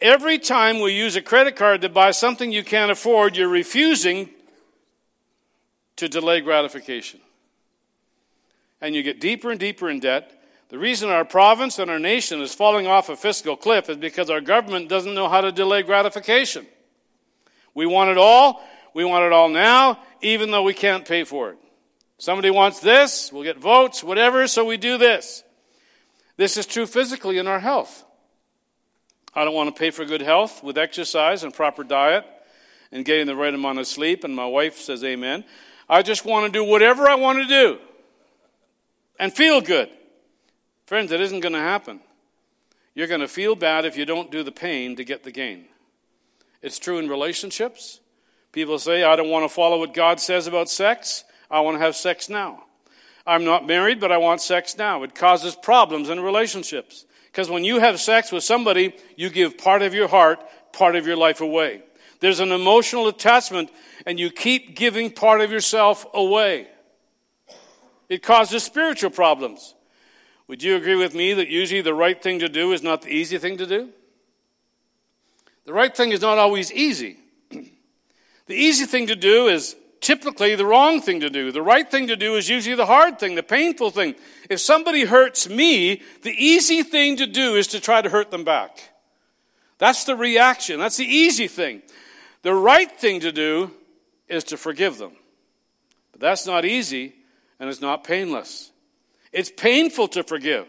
[0.01, 4.29] Every time we use a credit card to buy something you can't afford, you're refusing
[5.95, 7.21] to delay gratification.
[8.81, 10.29] And you get deeper and deeper in debt.
[10.67, 14.29] The reason our province and our nation is falling off a fiscal cliff is because
[14.29, 16.65] our government doesn't know how to delay gratification.
[17.73, 18.61] We want it all.
[18.93, 21.57] We want it all now, even though we can't pay for it.
[22.17, 25.43] Somebody wants this, we'll get votes, whatever, so we do this.
[26.37, 28.03] This is true physically in our health.
[29.35, 32.25] I don't want to pay for good health with exercise and proper diet
[32.91, 35.43] and getting the right amount of sleep, and my wife says amen.
[35.89, 37.79] I just want to do whatever I want to do
[39.19, 39.89] and feel good.
[40.85, 41.99] Friends, it isn't going to happen.
[42.93, 45.65] You're going to feel bad if you don't do the pain to get the gain.
[46.61, 47.99] It's true in relationships.
[48.51, 51.23] People say, I don't want to follow what God says about sex.
[51.49, 52.65] I want to have sex now.
[53.25, 55.03] I'm not married, but I want sex now.
[55.03, 57.05] It causes problems in relationships.
[57.25, 61.07] Because when you have sex with somebody, you give part of your heart, part of
[61.07, 61.81] your life away.
[62.19, 63.71] There's an emotional attachment,
[64.05, 66.67] and you keep giving part of yourself away.
[68.09, 69.73] It causes spiritual problems.
[70.47, 73.09] Would you agree with me that usually the right thing to do is not the
[73.09, 73.89] easy thing to do?
[75.65, 77.17] The right thing is not always easy.
[77.49, 81.51] the easy thing to do is typically the wrong thing to do.
[81.51, 84.15] The right thing to do is usually the hard thing, the painful thing.
[84.49, 88.43] If somebody hurts me, the easy thing to do is to try to hurt them
[88.43, 88.91] back.
[89.79, 90.79] That's the reaction.
[90.79, 91.81] That's the easy thing.
[92.43, 93.71] The right thing to do
[94.27, 95.13] is to forgive them.
[96.11, 97.15] But that's not easy
[97.59, 98.71] and it's not painless.
[99.31, 100.67] It's painful to forgive.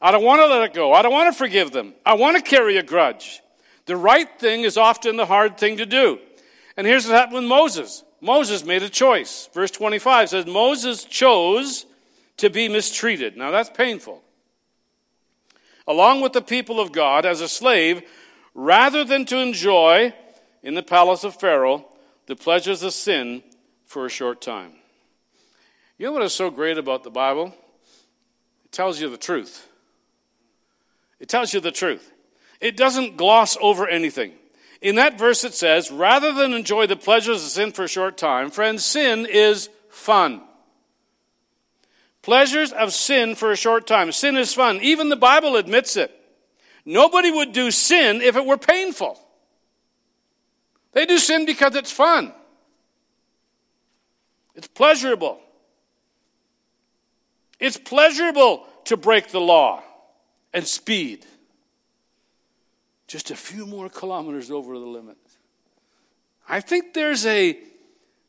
[0.00, 0.92] I don't want to let it go.
[0.92, 1.94] I don't want to forgive them.
[2.06, 3.42] I want to carry a grudge.
[3.86, 6.18] The right thing is often the hard thing to do.
[6.76, 9.48] And here's what happened with Moses Moses made a choice.
[9.52, 11.84] Verse 25 says, Moses chose
[12.36, 13.36] to be mistreated.
[13.36, 14.22] Now that's painful.
[15.88, 18.02] Along with the people of God as a slave,
[18.54, 20.14] rather than to enjoy
[20.62, 21.84] in the palace of Pharaoh
[22.26, 23.42] the pleasures of sin
[23.86, 24.72] for a short time.
[25.98, 27.52] You know what is so great about the Bible?
[28.64, 29.66] It tells you the truth.
[31.18, 32.12] It tells you the truth.
[32.60, 34.32] It doesn't gloss over anything.
[34.82, 38.18] In that verse, it says, rather than enjoy the pleasures of sin for a short
[38.18, 40.42] time, friends, sin is fun.
[42.20, 44.10] Pleasures of sin for a short time.
[44.10, 44.80] Sin is fun.
[44.82, 46.10] Even the Bible admits it.
[46.84, 49.20] Nobody would do sin if it were painful.
[50.92, 52.32] They do sin because it's fun,
[54.54, 55.38] it's pleasurable.
[57.60, 59.84] It's pleasurable to break the law
[60.52, 61.24] and speed.
[63.12, 65.18] Just a few more kilometers over the limit.
[66.48, 67.58] I think there's a,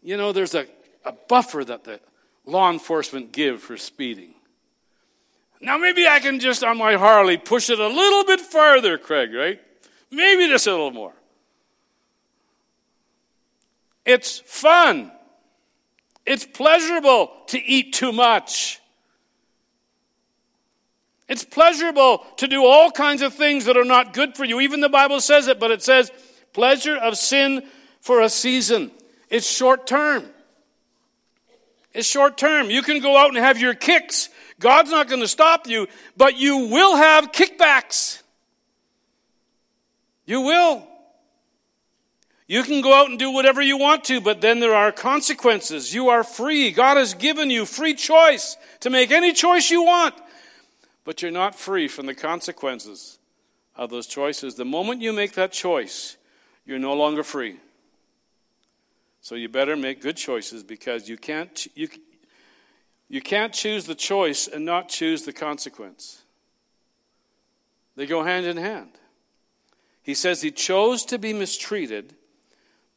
[0.02, 0.67] you know, there's a,
[1.06, 2.02] a buffer that the
[2.46, 4.34] law enforcement give for speeding.
[5.62, 9.34] Now, maybe I can just, on my Harley, push it a little bit farther, Craig,
[9.34, 9.62] right?
[10.12, 11.13] Maybe just a little more.
[14.06, 15.13] It's fun.
[16.26, 18.82] It's pleasurable to eat too much.
[21.27, 24.59] It's pleasurable to do all kinds of things that are not good for you.
[24.59, 26.12] Even the Bible says it, but it says
[26.51, 27.63] pleasure of sin
[28.01, 28.91] for a season.
[29.29, 30.25] It's short term.
[31.93, 32.69] It's short term.
[32.69, 34.29] You can go out and have your kicks.
[34.59, 38.21] God's not going to stop you, but you will have kickbacks.
[40.25, 40.88] You will.
[42.47, 45.93] You can go out and do whatever you want to, but then there are consequences.
[45.93, 46.71] You are free.
[46.71, 50.13] God has given you free choice to make any choice you want
[51.03, 53.19] but you're not free from the consequences
[53.75, 54.55] of those choices.
[54.55, 56.17] The moment you make that choice,
[56.65, 57.57] you're no longer free.
[59.21, 61.87] So you better make good choices because you can't, you,
[63.09, 66.23] you can't choose the choice and not choose the consequence.
[67.95, 68.91] They go hand in hand.
[70.01, 72.15] He says he chose to be mistreated,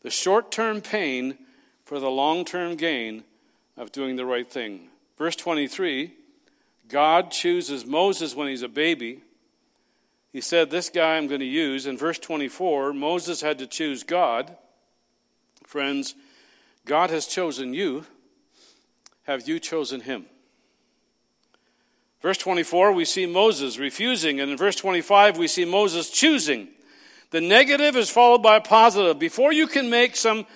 [0.03, 1.39] the short term pain
[1.85, 3.23] for the long term gain
[3.77, 4.89] of doing the right thing.
[5.17, 6.13] Verse 23
[6.89, 9.23] God chooses Moses when he's a baby.
[10.33, 11.87] He said, This guy I'm going to use.
[11.87, 14.57] In verse 24, Moses had to choose God.
[15.65, 16.15] Friends,
[16.85, 18.05] God has chosen you.
[19.25, 20.27] Have you chosen him?
[22.23, 26.69] Verse 24, we see Moses refusing, and in verse 25, we see Moses choosing.
[27.31, 29.19] The negative is followed by a positive.
[29.19, 30.47] Before you can make some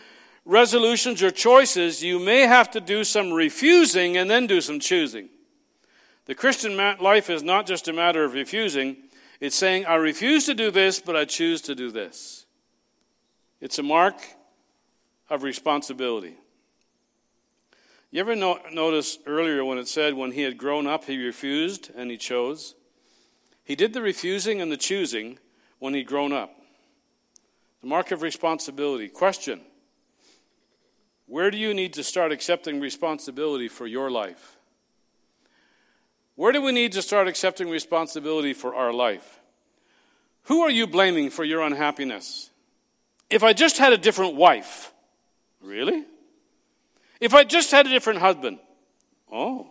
[0.45, 5.29] resolutions or choices, you may have to do some refusing and then do some choosing.
[6.27, 8.97] The Christian life is not just a matter of refusing,
[9.41, 12.45] it's saying, I refuse to do this, but I choose to do this.
[13.61, 14.17] It's a mark
[15.31, 16.37] of responsibility.
[18.11, 21.91] You ever no- notice earlier when it said when he had grown up, he refused
[21.95, 22.75] and he chose?
[23.65, 25.39] He did the refusing and the choosing
[25.79, 26.55] when he'd grown up.
[27.81, 29.09] The mark of responsibility.
[29.09, 29.61] Question
[31.27, 34.57] Where do you need to start accepting responsibility for your life?
[36.41, 39.41] Where do we need to start accepting responsibility for our life?
[40.45, 42.49] Who are you blaming for your unhappiness?
[43.29, 44.91] If I just had a different wife,
[45.61, 46.07] really?
[47.21, 48.59] If I just had a different husband,
[49.31, 49.69] oh.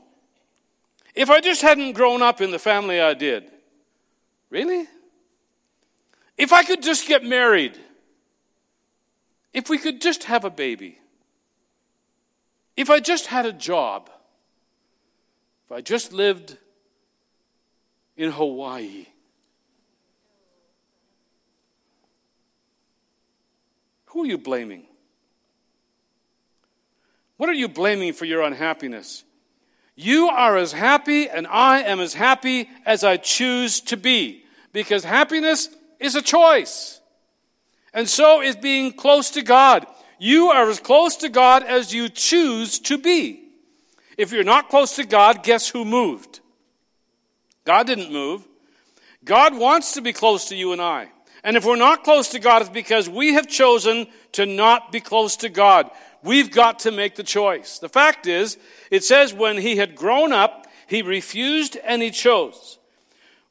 [1.15, 3.45] If I just hadn't grown up in the family I did,
[4.51, 4.85] really?
[6.37, 7.79] If I could just get married,
[9.55, 10.99] if we could just have a baby,
[12.77, 14.11] if I just had a job,
[15.69, 16.57] if I just lived
[18.17, 19.05] in Hawaii,
[24.05, 24.87] who are you blaming?
[27.37, 29.23] What are you blaming for your unhappiness?
[29.95, 34.45] You are as happy, and I am as happy as I choose to be.
[34.73, 36.99] Because happiness is a choice.
[37.93, 39.85] And so is being close to God.
[40.17, 43.48] You are as close to God as you choose to be.
[44.19, 46.41] If you're not close to God, guess who moved?
[47.63, 48.45] God didn't move.
[49.23, 51.09] God wants to be close to you and I.
[51.41, 54.99] And if we're not close to God, it's because we have chosen to not be
[54.99, 55.89] close to God.
[56.21, 57.79] We've got to make the choice.
[57.79, 58.57] The fact is,
[58.91, 62.77] it says when he had grown up, he refused and he chose.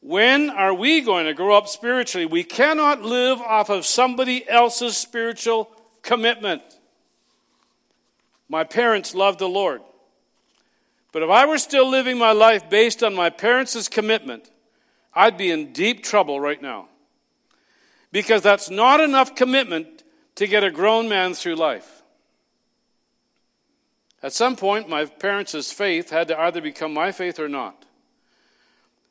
[0.02, 2.26] When are we going to grow up spiritually?
[2.26, 5.70] We cannot live off of somebody else's spiritual
[6.02, 6.61] commitment.
[8.50, 9.81] My parents loved the Lord.
[11.12, 14.51] But if I were still living my life based on my parents' commitment,
[15.14, 16.88] I'd be in deep trouble right now.
[18.12, 20.05] Because that's not enough commitment
[20.37, 22.03] to get a grown man through life.
[24.23, 27.85] At some point, my parents' faith had to either become my faith or not.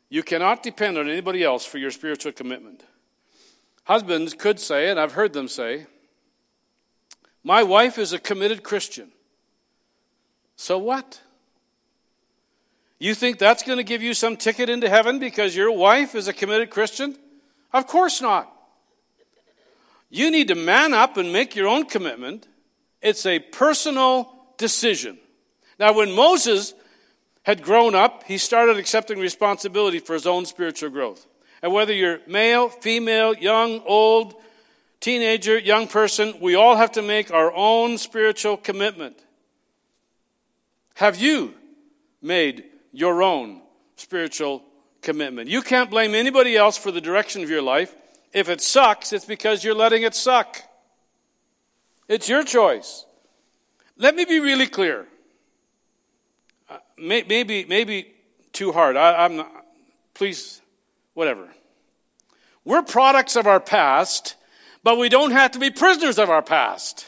[0.09, 2.83] You cannot depend on anybody else for your spiritual commitment.
[3.85, 5.87] Husbands could say, and I've heard them say,
[7.43, 9.11] My wife is a committed Christian.
[10.55, 11.21] So what?
[12.99, 16.27] You think that's going to give you some ticket into heaven because your wife is
[16.27, 17.15] a committed Christian?
[17.71, 18.51] Of course not.
[20.09, 22.47] You need to man up and make your own commitment.
[23.01, 25.17] It's a personal decision.
[25.79, 26.73] Now, when Moses
[27.43, 31.27] had grown up, he started accepting responsibility for his own spiritual growth.
[31.61, 34.35] And whether you're male, female, young, old,
[34.99, 39.19] teenager, young person, we all have to make our own spiritual commitment.
[40.95, 41.53] Have you
[42.21, 42.63] made
[42.97, 43.61] your own
[43.95, 44.63] spiritual
[45.01, 45.49] commitment?
[45.49, 47.95] You can't blame anybody else for the direction of your life.
[48.33, 50.63] If it sucks, it's because you're letting it suck.
[52.07, 53.05] It's your choice.
[53.97, 55.05] Let me be really clear.
[56.69, 58.13] Uh, may, maybe, maybe
[58.51, 58.97] too hard.
[58.97, 59.65] I, I'm not,
[60.15, 60.61] please,
[61.13, 61.47] whatever.
[62.65, 64.35] We're products of our past,
[64.83, 67.05] but we don't have to be prisoners of our past.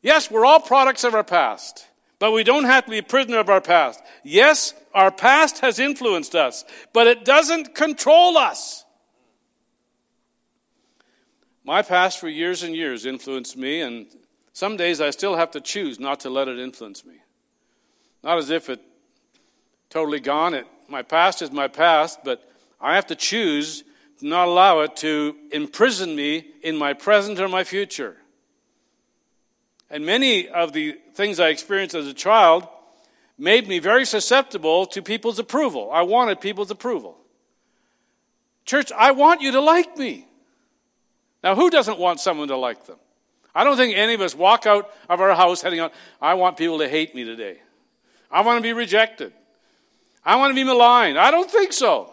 [0.00, 1.86] Yes, we're all products of our past.
[2.22, 4.00] But we don't have to be a prisoner of our past.
[4.22, 8.84] Yes, our past has influenced us, but it doesn't control us.
[11.64, 14.06] My past for years and years influenced me, and
[14.52, 17.14] some days I still have to choose not to let it influence me.
[18.22, 18.80] Not as if it
[19.90, 20.54] totally gone.
[20.54, 22.48] It my past is my past, but
[22.80, 23.82] I have to choose
[24.20, 28.18] to not allow it to imprison me in my present or my future.
[29.92, 32.66] And many of the things I experienced as a child
[33.36, 35.90] made me very susceptible to people's approval.
[35.92, 37.18] I wanted people's approval.
[38.64, 40.26] Church, I want you to like me.
[41.44, 42.96] Now, who doesn't want someone to like them?
[43.54, 46.56] I don't think any of us walk out of our house heading out, I want
[46.56, 47.60] people to hate me today.
[48.30, 49.34] I want to be rejected.
[50.24, 51.18] I want to be maligned.
[51.18, 52.10] I don't think so.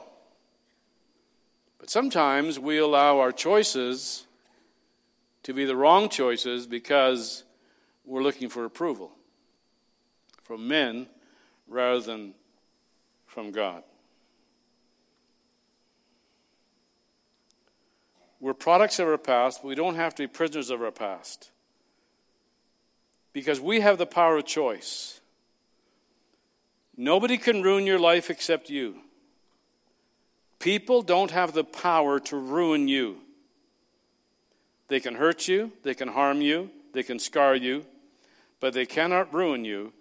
[1.80, 4.26] But sometimes we allow our choices
[5.44, 7.46] to be the wrong choices because
[8.10, 9.12] we're looking for approval
[10.44, 11.08] from men
[11.68, 12.34] rather than
[13.28, 13.84] from God.
[18.40, 21.52] We're products of our past, but we don't have to be prisoners of our past.
[23.32, 25.22] Because we have the power of choice.
[26.98, 29.02] Nobody can ruin your life except you.
[30.58, 33.18] People don't have the power to ruin you.
[34.88, 37.86] They can hurt you, they can harm you, they can scar you,
[38.60, 39.94] but they cannot ruin you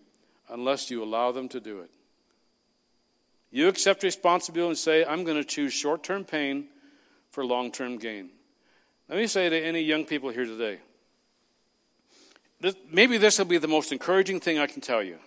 [0.49, 1.91] unless you allow them to do it.
[3.51, 6.69] You accept responsibility and say, I'm going to choose short term pain
[7.31, 8.31] for long term gain.
[9.09, 10.79] Let me say to any young people here today
[12.61, 15.19] this, maybe this will be the most encouraging thing I can tell you.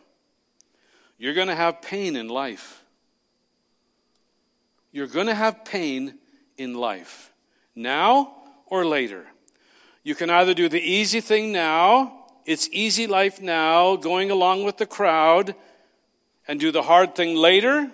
[1.17, 2.83] You're going to have pain in life.
[4.91, 6.15] You're going to have pain
[6.57, 7.31] in life,
[7.75, 9.25] now or later.
[10.03, 14.77] You can either do the easy thing now it's easy life now, going along with
[14.77, 15.55] the crowd,
[16.47, 17.89] and do the hard thing later.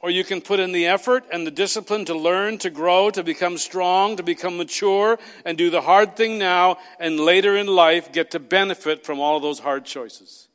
[0.00, 3.22] Or you can put in the effort and the discipline to learn, to grow, to
[3.22, 8.12] become strong, to become mature, and do the hard thing now, and later in life
[8.12, 10.48] get to benefit from all those hard choices.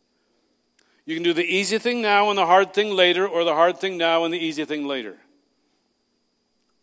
[1.06, 3.80] You can do the easy thing now and the hard thing later, or the hard
[3.80, 5.18] thing now and the easy thing later.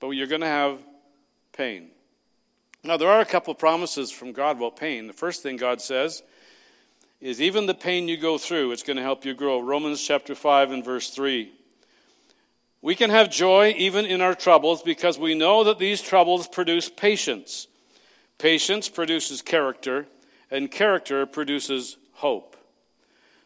[0.01, 0.80] But you're going to have
[1.53, 1.90] pain.
[2.82, 5.07] Now, there are a couple promises from God about pain.
[5.07, 6.24] The first thing God says
[7.20, 9.60] is even the pain you go through, it's going to help you grow.
[9.60, 11.52] Romans chapter 5 and verse 3.
[12.82, 16.88] We can have joy even in our troubles because we know that these troubles produce
[16.88, 17.66] patience.
[18.38, 20.06] Patience produces character,
[20.50, 22.56] and character produces hope.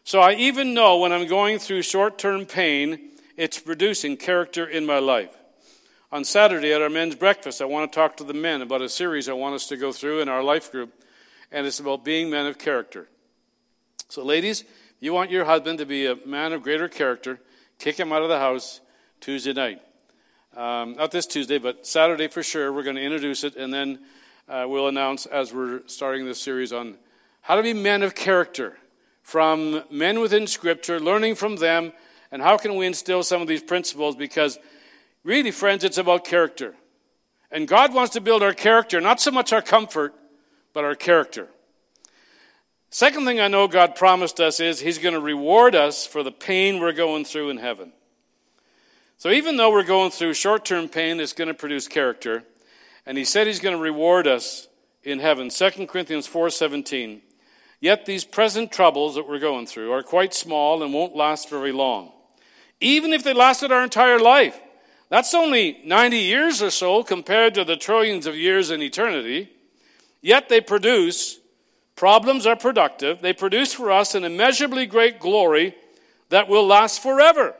[0.03, 4.85] So I even know when I'm going through short term pain, it's producing character in
[4.85, 5.35] my life.
[6.11, 8.89] On Saturday at our men's breakfast, I want to talk to the men about a
[8.89, 10.93] series I want us to go through in our life group,
[11.51, 13.07] and it's about being men of character.
[14.11, 14.65] So, ladies,
[14.99, 17.39] You want your husband to be a man of greater character,
[17.79, 18.81] kick him out of the house
[19.21, 19.81] Tuesday night.
[20.53, 22.73] Um, not this Tuesday, but Saturday for sure.
[22.73, 23.99] We're going to introduce it, and then
[24.49, 26.97] uh, we'll announce as we're starting this series on
[27.39, 28.77] how to be men of character
[29.23, 31.93] from men within Scripture, learning from them,
[32.33, 34.17] and how can we instill some of these principles?
[34.17, 34.59] Because
[35.23, 36.75] really, friends, it's about character.
[37.49, 40.13] And God wants to build our character, not so much our comfort,
[40.73, 41.47] but our character.
[42.93, 46.31] Second thing I know God promised us is He's going to reward us for the
[46.31, 47.93] pain we're going through in heaven.
[49.17, 52.43] So even though we're going through short term pain that's going to produce character,
[53.05, 54.67] and He said He's going to reward us
[55.03, 55.49] in heaven.
[55.49, 57.21] 2 Corinthians 4:17.
[57.79, 61.71] Yet these present troubles that we're going through are quite small and won't last very
[61.71, 62.11] long.
[62.81, 64.59] Even if they lasted our entire life,
[65.07, 69.49] that's only 90 years or so compared to the trillions of years in eternity.
[70.21, 71.39] Yet they produce,
[72.01, 75.75] problems are productive, they produce for us an immeasurably great glory
[76.29, 77.53] that will last forever.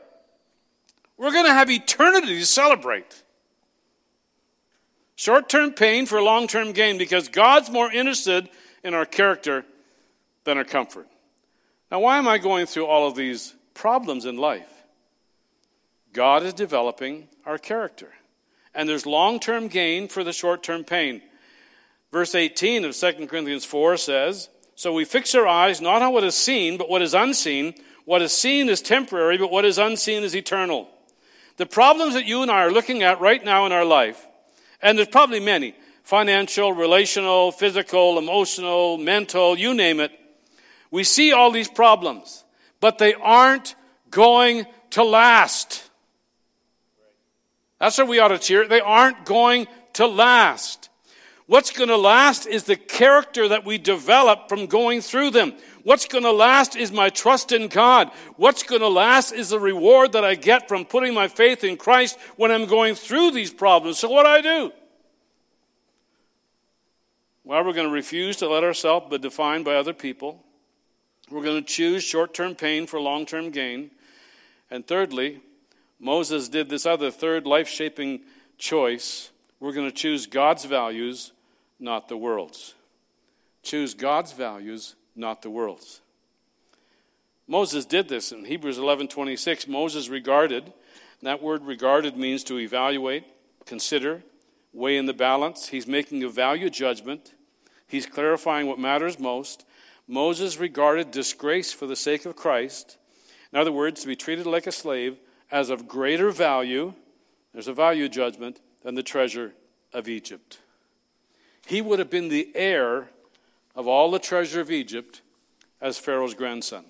[1.16, 3.22] We're going to have eternity to celebrate.
[5.16, 8.50] Short term pain for long term gain because God's more interested
[8.84, 9.64] in our character
[10.44, 11.08] than our comfort.
[11.92, 14.74] Now, why am I going through all of these problems in life?
[16.14, 18.12] God is developing our character.
[18.74, 21.22] And there's long term gain for the short term pain.
[22.12, 26.24] Verse 18 of 2 Corinthians 4 says, So we fix our eyes not on what
[26.24, 27.74] is seen, but what is unseen.
[28.05, 30.89] What is seen is temporary, but what is unseen is eternal.
[31.57, 34.28] The problems that you and I are looking at right now in our life,
[34.82, 40.12] and there's probably many financial, relational, physical, emotional, mental, you name it.
[40.89, 42.43] We see all these problems,
[42.80, 43.76] but they aren't
[44.09, 45.89] going to last.
[47.80, 48.68] That's what we ought to cheer.
[48.68, 50.81] They aren't going to last.
[51.52, 55.52] What's going to last is the character that we develop from going through them.
[55.84, 58.10] What's going to last is my trust in God.
[58.38, 61.76] What's going to last is the reward that I get from putting my faith in
[61.76, 63.99] Christ when I'm going through these problems.
[63.99, 64.72] So, what do I do?
[67.43, 70.41] Well, we're going to refuse to let ourselves be defined by other people.
[71.30, 73.91] We're going to choose short term pain for long term gain.
[74.70, 75.41] And thirdly,
[75.99, 78.22] Moses did this other third life shaping
[78.58, 79.32] choice.
[79.60, 81.34] We're going to choose God's values,
[81.82, 82.76] not the world's.
[83.64, 86.02] Choose God's values, not the world's.
[87.48, 89.68] Moses did this in Hebrews 11:26.
[89.68, 90.72] Moses regarded,
[91.22, 93.26] that word regarded means to evaluate,
[93.66, 94.24] consider,
[94.74, 95.68] weigh in the balance.
[95.68, 97.34] He's making a value judgment.
[97.88, 99.66] He's clarifying what matters most.
[100.08, 102.98] Moses regarded disgrace for the sake of Christ,
[103.52, 105.20] in other words, to be treated like a slave,
[105.52, 106.94] as of greater value,
[107.54, 109.54] there's a value judgment, than the treasure
[109.94, 110.60] of Egypt.
[111.66, 113.09] He would have been the heir
[113.76, 115.22] of all the treasure of Egypt
[115.80, 116.86] as Pharaoh's grandson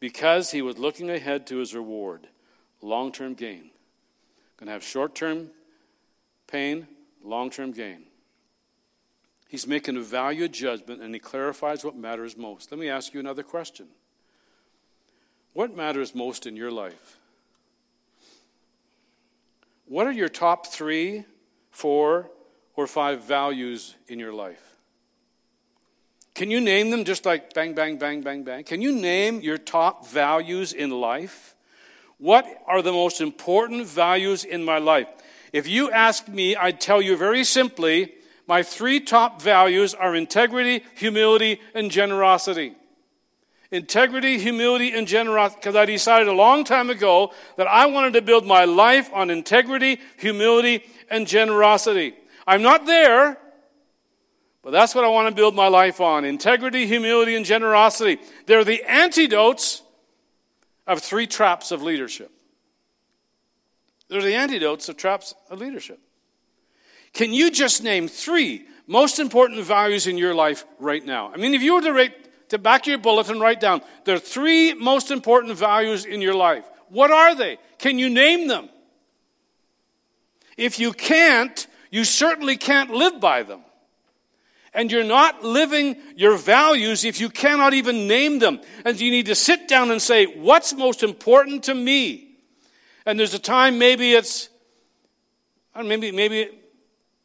[0.00, 2.28] because he was looking ahead to his reward,
[2.82, 3.70] long term gain.
[4.56, 5.50] Going to have short term
[6.46, 6.86] pain,
[7.22, 8.04] long term gain.
[9.48, 12.70] He's making a value judgment and he clarifies what matters most.
[12.70, 13.86] Let me ask you another question.
[15.54, 17.16] What matters most in your life?
[19.86, 21.24] What are your top three,
[21.70, 22.30] four,
[22.78, 24.62] or five values in your life?
[26.36, 28.62] Can you name them just like bang, bang, bang, bang, bang?
[28.62, 31.56] Can you name your top values in life?
[32.18, 35.08] What are the most important values in my life?
[35.52, 38.12] If you ask me, I'd tell you very simply
[38.46, 42.76] my three top values are integrity, humility, and generosity.
[43.72, 45.58] Integrity, humility, and generosity.
[45.58, 49.30] Because I decided a long time ago that I wanted to build my life on
[49.30, 52.14] integrity, humility, and generosity.
[52.48, 53.36] I'm not there,
[54.62, 58.18] but that's what I want to build my life on integrity, humility, and generosity.
[58.46, 59.82] They're the antidotes
[60.86, 62.32] of three traps of leadership.
[64.08, 66.00] They're the antidotes of traps of leadership.
[67.12, 71.30] Can you just name three most important values in your life right now?
[71.30, 74.72] I mean, if you were to write to back your bulletin, write down are three
[74.72, 76.64] most important values in your life.
[76.88, 77.58] What are they?
[77.76, 78.70] Can you name them?
[80.56, 83.60] If you can't, you certainly can't live by them.
[84.74, 88.60] And you're not living your values if you cannot even name them.
[88.84, 92.36] And you need to sit down and say, what's most important to me?
[93.06, 94.50] And there's a time maybe it's,
[95.74, 96.50] maybe, maybe,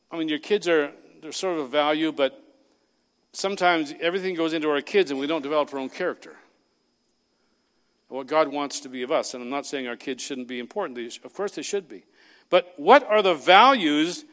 [0.09, 0.91] I mean, your kids are,
[1.21, 2.41] they're sort of a value, but
[3.33, 6.35] sometimes everything goes into our kids and we don't develop our own character.
[8.07, 9.33] What God wants to be of us.
[9.33, 11.19] And I'm not saying our kids shouldn't be important.
[11.25, 12.05] Of course they should be.
[12.49, 14.23] But what are the values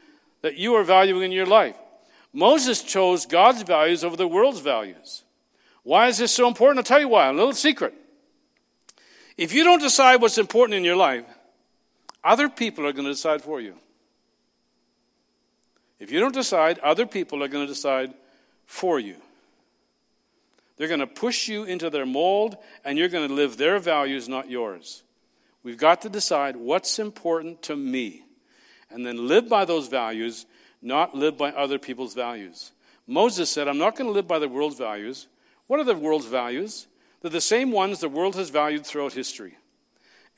[0.43, 1.77] that you are valuing in your life?
[2.33, 5.25] Moses chose God's values over the world's values.
[5.83, 6.79] Why is this so important?
[6.79, 7.29] I'll tell you why.
[7.29, 7.95] A little secret.
[9.37, 11.25] If you don't decide what's important in your life,
[12.23, 13.75] other people are going to decide for you.
[15.99, 18.15] If you don't decide, other people are going to decide
[18.67, 19.17] for you.
[20.77, 24.29] They're going to push you into their mold, and you're going to live their values,
[24.29, 25.03] not yours.
[25.63, 28.25] We've got to decide what's important to me,
[28.91, 30.47] and then live by those values,
[30.83, 32.73] not live by other people's values.
[33.07, 35.27] Moses said, I'm not going to live by the world's values.
[35.67, 36.87] What are the world's values?
[37.21, 39.57] They're the same ones the world has valued throughout history.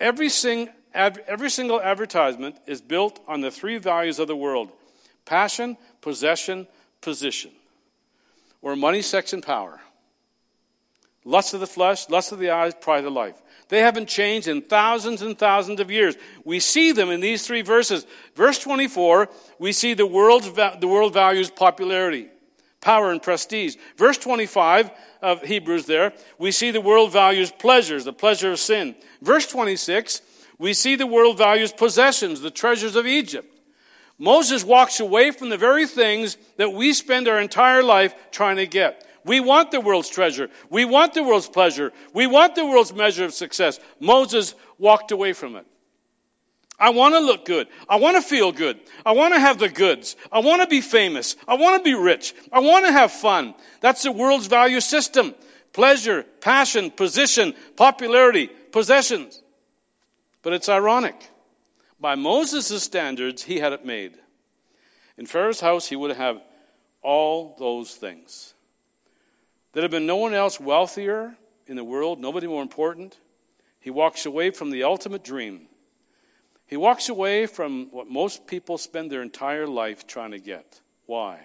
[0.01, 4.73] Every, sing, every single advertisement is built on the three values of the world
[5.25, 6.67] passion, possession,
[7.01, 7.51] position,
[8.63, 9.81] or money, sex, and power.
[11.25, 13.42] Lust of the flesh, lust of the eyes, pride of life.
[13.73, 16.15] They haven't changed in thousands and thousands of years.
[16.45, 18.05] We see them in these three verses.
[18.37, 22.29] Verse 24, we see the, world's, the world values popularity,
[22.83, 23.77] power, and prestige.
[23.97, 24.91] Verse 25,
[25.23, 28.95] of Hebrews there, we see the world values pleasures, the pleasure of sin.
[29.23, 30.21] Verse 26,
[30.59, 33.59] we see the world values possessions, the treasures of Egypt.
[34.19, 38.67] Moses walks away from the very things that we spend our entire life trying to
[38.67, 39.07] get.
[39.25, 40.49] We want the world's treasure.
[40.69, 41.93] We want the world's pleasure.
[42.13, 43.79] We want the world's measure of success.
[44.01, 45.67] Moses walked away from it.
[46.79, 47.69] I want to look good.
[47.89, 48.81] I want to feel good.
[49.07, 50.17] I want to have the goods.
[50.33, 51.37] I want to be famous.
[51.47, 52.35] I want to be rich.
[52.51, 53.55] I want to have fun.
[53.81, 55.37] That's the world's value system.
[55.73, 59.43] Pleasure, passion, position, popularity, possessions.
[60.43, 61.31] But it's ironic.
[62.01, 64.19] By Moses' standards, he had it made.
[65.17, 66.43] In Pharaoh's house, he would have
[67.01, 68.52] all those things.
[69.73, 73.19] There had been no one else wealthier in the world, nobody more important.
[73.81, 75.69] He walks away from the ultimate dream
[76.73, 80.81] he walks away from what most people spend their entire life trying to get.
[81.05, 81.41] Why?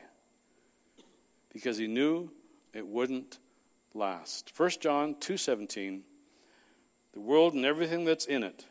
[1.52, 2.32] Because he knew
[2.74, 3.38] it wouldn't
[3.94, 4.54] last.
[4.56, 6.04] 1 John 2:17
[7.12, 8.68] The world and everything that's in it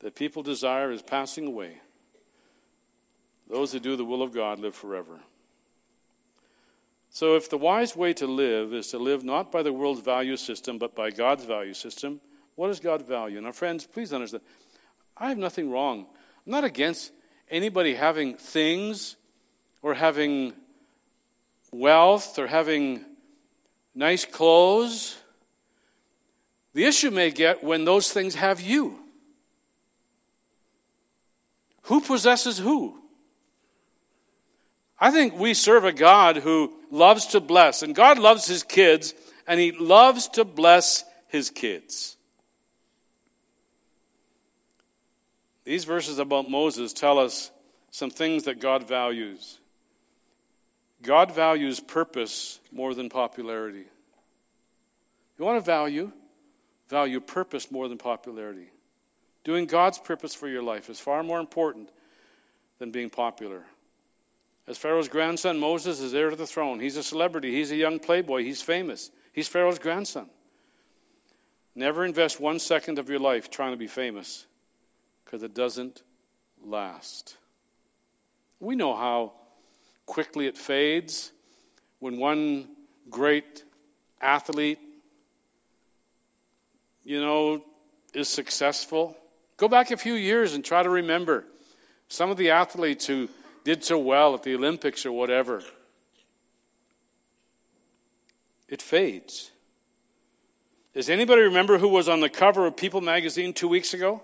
[0.00, 1.80] that people desire is passing away.
[3.48, 5.20] Those who do the will of God live forever.
[7.12, 10.36] So if the wise way to live is to live not by the world's value
[10.36, 12.20] system but by God's value system,
[12.54, 13.40] what does God value?
[13.40, 14.44] Now friends, please understand
[15.16, 16.06] I have nothing wrong.
[16.46, 17.12] I'm not against
[17.50, 19.16] anybody having things
[19.82, 20.54] or having
[21.72, 23.04] wealth or having
[23.94, 25.18] nice clothes.
[26.74, 29.00] The issue may get when those things have you.
[31.82, 33.00] Who possesses who?
[35.00, 39.14] I think we serve a God who loves to bless, and God loves his kids,
[39.46, 42.16] and he loves to bless his kids.
[45.64, 47.50] These verses about Moses tell us
[47.90, 49.58] some things that God values.
[51.02, 53.84] God values purpose more than popularity.
[55.38, 56.12] You want to value?
[56.88, 58.70] Value purpose more than popularity.
[59.44, 61.88] Doing God's purpose for your life is far more important
[62.78, 63.64] than being popular.
[64.70, 66.78] As Pharaoh's grandson, Moses is heir to the throne.
[66.78, 67.50] He's a celebrity.
[67.50, 68.44] He's a young playboy.
[68.44, 69.10] He's famous.
[69.32, 70.30] He's Pharaoh's grandson.
[71.74, 74.46] Never invest one second of your life trying to be famous
[75.24, 76.04] because it doesn't
[76.64, 77.36] last.
[78.60, 79.32] We know how
[80.06, 81.32] quickly it fades
[81.98, 82.68] when one
[83.10, 83.64] great
[84.20, 84.78] athlete,
[87.02, 87.64] you know,
[88.14, 89.16] is successful.
[89.56, 91.44] Go back a few years and try to remember
[92.06, 93.28] some of the athletes who
[93.64, 95.62] did so well at the Olympics or whatever.
[98.68, 99.50] It fades.
[100.94, 104.22] Does anybody remember who was on the cover of People magazine two weeks ago?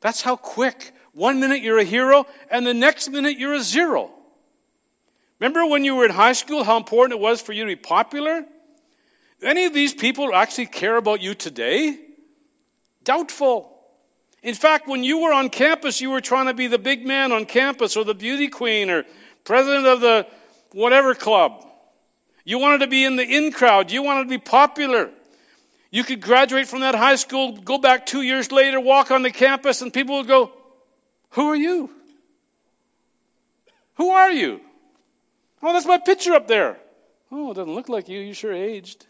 [0.00, 0.92] That's how quick.
[1.12, 4.10] One minute you're a hero, and the next minute you're a zero.
[5.40, 7.76] Remember when you were in high school how important it was for you to be
[7.76, 8.44] popular?
[9.42, 11.98] Any of these people actually care about you today?
[13.04, 13.77] Doubtful.
[14.42, 17.32] In fact, when you were on campus, you were trying to be the big man
[17.32, 19.04] on campus or the beauty queen or
[19.44, 20.26] president of the
[20.72, 21.64] whatever club.
[22.44, 23.90] You wanted to be in the in crowd.
[23.90, 25.10] You wanted to be popular.
[25.90, 29.30] You could graduate from that high school, go back two years later, walk on the
[29.30, 30.52] campus, and people would go,
[31.30, 31.90] Who are you?
[33.94, 34.60] Who are you?
[35.62, 36.78] Oh, that's my picture up there.
[37.32, 38.20] Oh, it doesn't look like you.
[38.20, 39.06] You sure aged.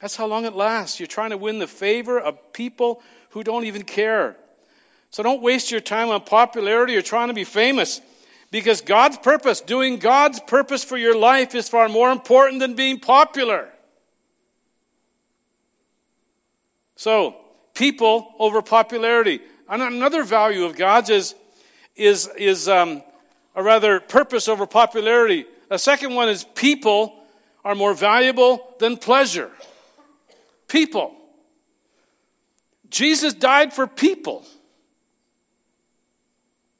[0.00, 1.00] That's how long it lasts.
[1.00, 4.36] You're trying to win the favor of people who don't even care.
[5.10, 8.00] So don't waste your time on popularity or trying to be famous.
[8.50, 12.98] Because God's purpose, doing God's purpose for your life, is far more important than being
[12.98, 13.68] popular.
[16.96, 17.36] So,
[17.74, 19.40] people over popularity.
[19.68, 21.34] And another value of God's is,
[21.94, 23.02] is, is um,
[23.54, 25.44] rather, purpose over popularity.
[25.70, 27.22] A second one is people
[27.64, 29.50] are more valuable than pleasure.
[30.68, 31.14] People.
[32.90, 34.46] Jesus died for people,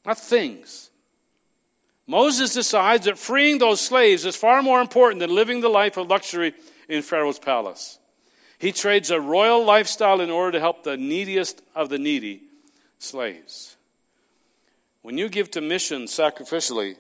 [0.07, 0.91] not things.
[2.07, 6.09] Moses decides that freeing those slaves is far more important than living the life of
[6.09, 6.55] luxury
[6.89, 7.99] in Pharaoh's palace.
[8.59, 12.43] He trades a royal lifestyle in order to help the neediest of the needy
[12.99, 13.77] slaves.
[15.03, 16.97] When you give to mission sacrificially,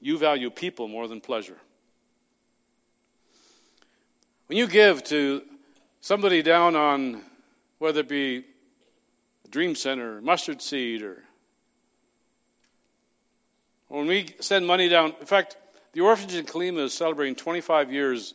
[0.00, 1.58] you value people more than pleasure.
[4.46, 5.42] When you give to
[6.00, 7.22] somebody down on,
[7.78, 8.44] whether it be
[9.50, 11.24] Dream Center, Mustard Seed, or
[13.88, 15.56] when we send money down, in fact,
[15.92, 18.34] the orphanage in Colima is celebrating 25 years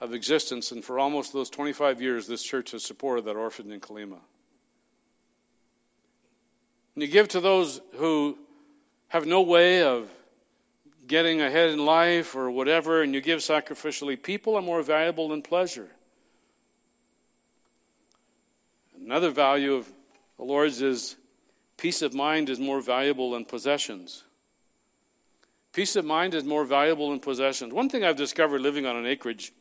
[0.00, 3.80] of existence, and for almost those 25 years, this church has supported that orphanage in
[3.80, 4.18] Colima.
[6.94, 8.38] When you give to those who
[9.08, 10.10] have no way of
[11.06, 15.42] getting ahead in life or whatever, and you give sacrificially, people are more valuable than
[15.42, 15.90] pleasure.
[19.06, 19.88] Another value of
[20.36, 21.14] the Lord's is
[21.76, 24.24] peace of mind is more valuable than possessions.
[25.72, 27.72] Peace of mind is more valuable than possessions.
[27.72, 29.52] One thing I've discovered living on an acreage,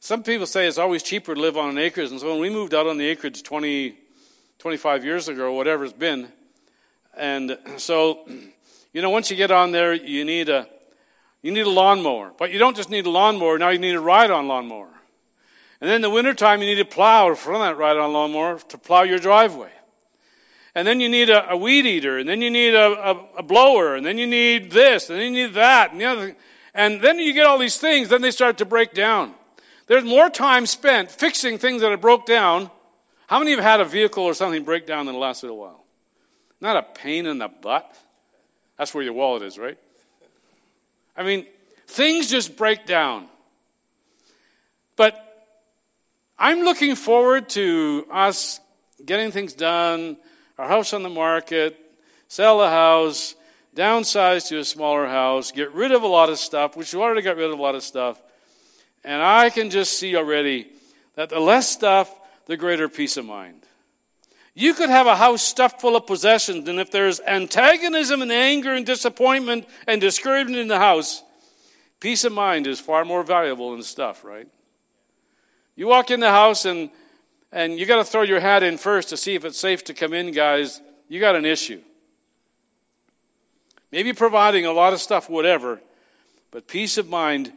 [0.00, 2.10] some people say it's always cheaper to live on an acreage.
[2.10, 3.96] And so when we moved out on the acreage 20,
[4.58, 6.26] 25 years ago, whatever it's been,
[7.16, 8.28] and so,
[8.92, 10.66] you know, once you get on there, you need a,
[11.40, 12.32] you need a lawnmower.
[12.36, 14.88] But you don't just need a lawnmower, now you need a ride on lawnmower.
[15.80, 18.58] And then in the wintertime, you need a plow or from that ride on lawnmower
[18.58, 19.70] to plow your driveway
[20.76, 23.42] and then you need a, a weed eater, and then you need a, a, a,
[23.42, 26.36] blower, and then you need this, and then you need that, and the other.
[26.74, 29.32] And then you get all these things, then they start to break down.
[29.86, 32.70] There's more time spent fixing things that are broke down.
[33.26, 35.82] How many have had a vehicle or something break down in the last little while?
[36.60, 37.96] Not a pain in the butt.
[38.76, 39.78] That's where your wallet is, right?
[41.16, 41.46] I mean,
[41.86, 43.28] things just break down.
[44.94, 45.22] But
[46.38, 48.60] I'm looking forward to us
[49.04, 50.18] getting things done,
[50.58, 51.78] our house on the market,
[52.28, 53.34] sell the house,
[53.74, 57.22] downsize to a smaller house, get rid of a lot of stuff, which we already
[57.22, 58.20] got rid of a lot of stuff.
[59.04, 60.68] And I can just see already
[61.14, 62.14] that the less stuff,
[62.46, 63.62] the greater peace of mind.
[64.54, 68.72] You could have a house stuffed full of possessions, and if there's antagonism and anger
[68.72, 71.22] and disappointment and discouragement in the house,
[72.00, 74.48] peace of mind is far more valuable than stuff, right?
[75.76, 76.90] You walk in the house and
[77.52, 79.94] and you got to throw your hat in first to see if it's safe to
[79.94, 80.80] come in, guys.
[81.08, 81.80] You got an issue.
[83.92, 85.80] Maybe providing a lot of stuff, whatever,
[86.50, 87.52] but peace of mind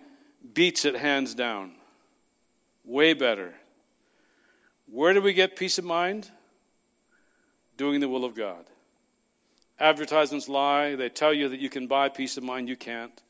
[0.54, 1.74] beats it hands down.
[2.86, 3.54] Way better.
[4.90, 6.30] Where do we get peace of mind?
[7.78, 8.66] Doing the will of God.
[9.80, 10.96] Advertisements lie.
[10.96, 12.70] They tell you that you can buy peace of mind.
[12.70, 13.22] You can't.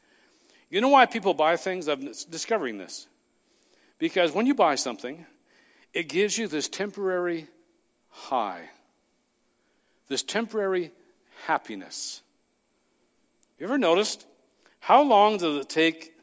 [0.70, 1.88] You know why people buy things?
[1.88, 3.08] I'm discovering this.
[4.00, 5.26] Because when you buy something,
[5.94, 7.48] it gives you this temporary
[8.10, 8.70] high,
[10.08, 10.92] this temporary
[11.46, 12.22] happiness.
[13.60, 14.26] You ever noticed
[14.80, 16.14] how long does it take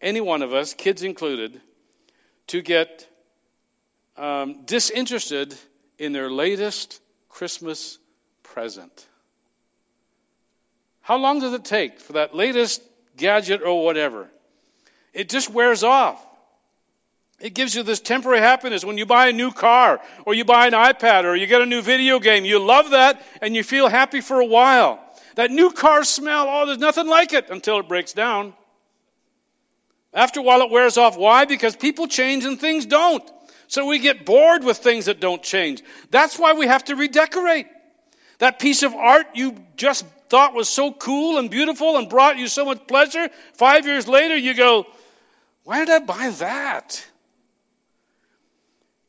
[0.00, 1.60] any one of us, kids included,
[2.46, 3.08] to get
[4.16, 5.54] um, disinterested
[5.98, 7.98] in their latest Christmas
[8.44, 9.08] present?
[11.00, 12.82] How long does it take for that latest
[13.16, 14.28] gadget or whatever?
[15.12, 16.24] It just wears off.
[17.40, 20.66] It gives you this temporary happiness when you buy a new car or you buy
[20.66, 22.44] an iPad or you get a new video game.
[22.44, 25.00] You love that and you feel happy for a while.
[25.34, 28.54] That new car smell, oh, there's nothing like it until it breaks down.
[30.12, 31.16] After a while, it wears off.
[31.16, 31.44] Why?
[31.44, 33.28] Because people change and things don't.
[33.66, 35.82] So we get bored with things that don't change.
[36.10, 37.66] That's why we have to redecorate.
[38.38, 42.46] That piece of art you just thought was so cool and beautiful and brought you
[42.46, 44.86] so much pleasure, five years later you go,
[45.64, 47.06] why did I buy that?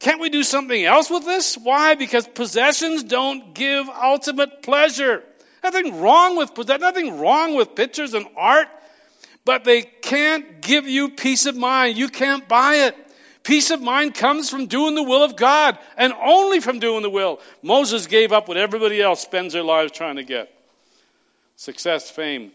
[0.06, 1.58] Can't we do something else with this?
[1.58, 1.96] Why?
[1.96, 5.24] Because possessions don't give ultimate pleasure.
[5.64, 8.68] Nothing wrong with nothing wrong with pictures and art,
[9.46, 11.98] but they can't give you peace of mind.
[11.98, 12.96] You can't buy it.
[13.42, 17.10] Peace of mind comes from doing the will of God and only from doing the
[17.10, 17.40] will.
[17.64, 20.54] Moses gave up what everybody else spends their lives trying to get
[21.56, 22.52] success, fame,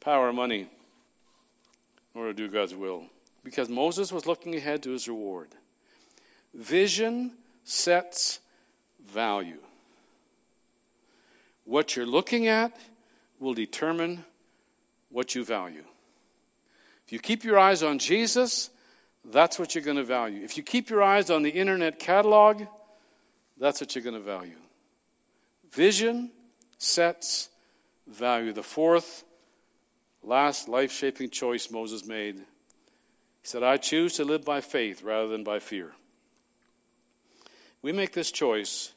[0.00, 0.68] power, money,
[2.14, 3.04] in order to do God's will.
[3.42, 5.48] Because Moses was looking ahead to his reward.
[6.54, 7.32] Vision
[7.64, 8.40] sets
[9.04, 9.58] value.
[11.64, 12.76] What you're looking at
[13.38, 14.24] will determine
[15.10, 15.84] what you value.
[17.06, 18.70] If you keep your eyes on Jesus,
[19.24, 20.42] that's what you're going to value.
[20.42, 22.62] If you keep your eyes on the internet catalog,
[23.58, 24.56] that's what you're going to value.
[25.70, 26.30] Vision
[26.78, 27.48] sets
[28.06, 28.52] value.
[28.52, 29.24] The fourth,
[30.22, 32.36] last life shaping choice Moses made.
[32.36, 32.42] He
[33.42, 35.92] said, I choose to live by faith rather than by fear.
[37.82, 38.92] We make this choice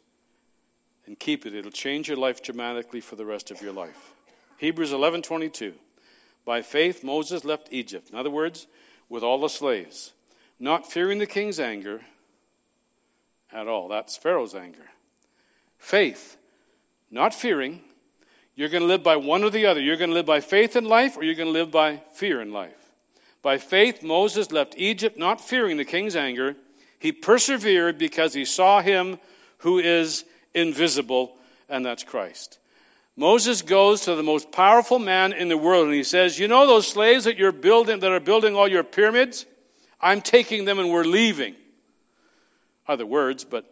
[1.05, 1.53] and keep it.
[1.53, 4.13] It'll change your life dramatically for the rest of your life.
[4.57, 5.73] Hebrews 11:22.
[6.45, 8.09] By faith Moses left Egypt.
[8.11, 8.67] In other words,
[9.09, 10.13] with all the slaves,
[10.59, 12.01] not fearing the king's anger
[13.51, 13.87] at all.
[13.87, 14.91] That's Pharaoh's anger.
[15.77, 16.37] Faith,
[17.09, 17.81] not fearing.
[18.55, 19.81] You're going to live by one or the other.
[19.81, 22.41] You're going to live by faith in life or you're going to live by fear
[22.41, 22.93] in life.
[23.41, 26.55] By faith, Moses left Egypt not fearing the king's anger.
[26.99, 29.19] He persevered because he saw him
[29.59, 31.35] who is invisible,
[31.69, 32.59] and that's Christ.
[33.15, 36.67] Moses goes to the most powerful man in the world and he says, You know
[36.67, 39.45] those slaves that you're building that are building all your pyramids?
[40.01, 41.55] I'm taking them and we're leaving.
[42.87, 43.65] Other words, but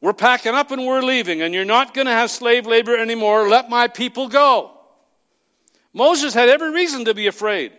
[0.00, 3.48] we're packing up and we're leaving, and you're not going to have slave labor anymore.
[3.48, 4.72] Let my people go.
[5.94, 7.72] Moses had every reason to be afraid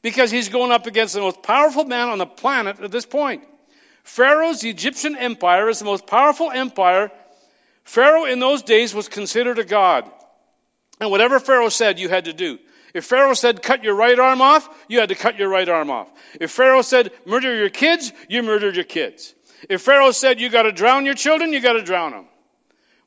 [0.00, 3.42] because he's going up against the most powerful man on the planet at this point.
[4.06, 7.10] Pharaoh's Egyptian empire is the most powerful empire.
[7.82, 10.08] Pharaoh in those days was considered a god.
[11.00, 12.60] And whatever Pharaoh said, you had to do.
[12.94, 15.90] If Pharaoh said, cut your right arm off, you had to cut your right arm
[15.90, 16.12] off.
[16.40, 19.34] If Pharaoh said, murder your kids, you murdered your kids.
[19.68, 22.26] If Pharaoh said, you got to drown your children, you got to drown them.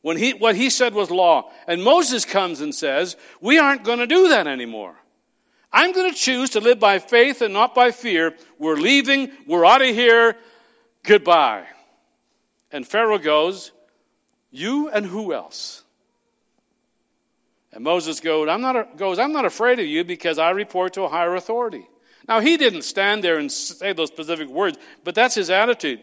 [0.02, 1.50] When he, what he said was law.
[1.66, 4.96] And Moses comes and says, we aren't going to do that anymore.
[5.72, 8.36] I'm going to choose to live by faith and not by fear.
[8.58, 9.32] We're leaving.
[9.48, 10.36] We're out of here.
[11.04, 11.66] Goodbye.
[12.72, 13.72] And Pharaoh goes,
[14.52, 15.84] you and who else?
[17.72, 21.04] And Moses goes I'm, not, goes, I'm not afraid of you because I report to
[21.04, 21.88] a higher authority.
[22.28, 26.02] Now, he didn't stand there and say those specific words, but that's his attitude.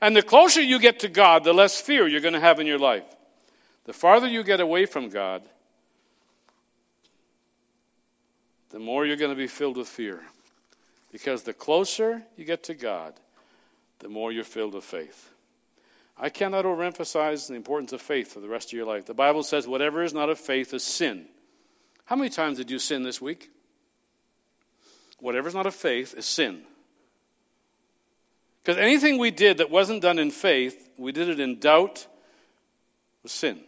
[0.00, 2.66] And the closer you get to God, the less fear you're going to have in
[2.66, 3.04] your life.
[3.84, 5.42] The farther you get away from God,
[8.70, 10.22] the more you're going to be filled with fear.
[11.12, 13.14] Because the closer you get to God,
[14.06, 15.30] the more you're filled with faith.
[16.16, 19.06] I cannot overemphasize the importance of faith for the rest of your life.
[19.06, 21.26] The Bible says, whatever is not of faith is sin.
[22.04, 23.50] How many times did you sin this week?
[25.18, 26.62] Whatever is not of faith is sin.
[28.62, 32.06] Because anything we did that wasn't done in faith, we did it in doubt,
[33.24, 33.58] was sin.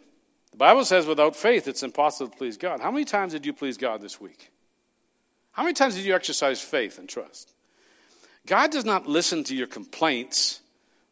[0.52, 2.78] The Bible says without faith, it's impossible to please God.
[2.78, 4.52] How many times did you please God this week?
[5.50, 7.54] How many times did you exercise faith and trust?
[8.48, 10.62] God does not listen to your complaints.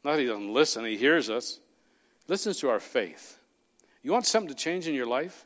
[0.03, 1.61] Not that he doesn't listen, he hears us.
[2.29, 3.39] Listens to our faith.
[4.03, 5.45] You want something to change in your life?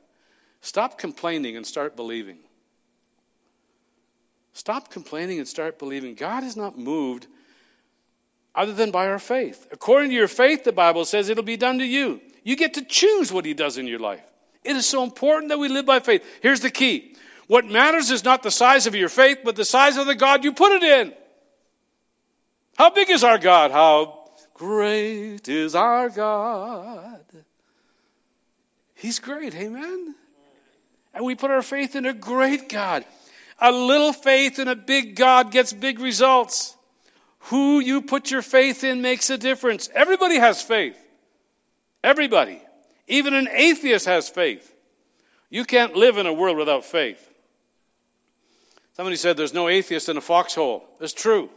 [0.61, 2.39] Stop complaining and start believing.
[4.53, 6.15] Stop complaining and start believing.
[6.15, 7.27] God is not moved
[8.55, 9.67] other than by our faith.
[9.73, 12.21] According to your faith, the Bible says it'll be done to you.
[12.45, 14.23] You get to choose what He does in your life.
[14.63, 16.25] It is so important that we live by faith.
[16.41, 17.17] Here's the key
[17.49, 20.45] what matters is not the size of your faith, but the size of the God
[20.45, 21.15] you put it in.
[22.81, 23.73] How big is our God?
[23.73, 24.25] How
[24.55, 27.21] Great is our God.
[28.95, 30.15] He's great, amen?
[31.13, 33.05] And we put our faith in a great God.
[33.59, 36.75] A little faith in a big God gets big results.
[37.51, 39.91] Who you put your faith in makes a difference.
[39.95, 40.97] Everybody has faith.
[42.03, 42.63] Everybody.
[43.09, 44.75] Even an atheist has faith.
[45.51, 47.29] You can't live in a world without faith.
[48.95, 50.89] Somebody said there's no atheist in a foxhole.
[50.99, 51.51] It's true.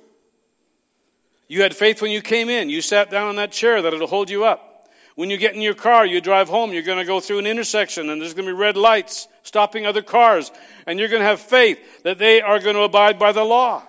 [1.47, 2.69] You had faith when you came in.
[2.69, 4.89] You sat down on that chair that it'll hold you up.
[5.15, 7.45] When you get in your car, you drive home, you're going to go through an
[7.45, 10.51] intersection and there's going to be red lights stopping other cars.
[10.87, 13.83] And you're going to have faith that they are going to abide by the law.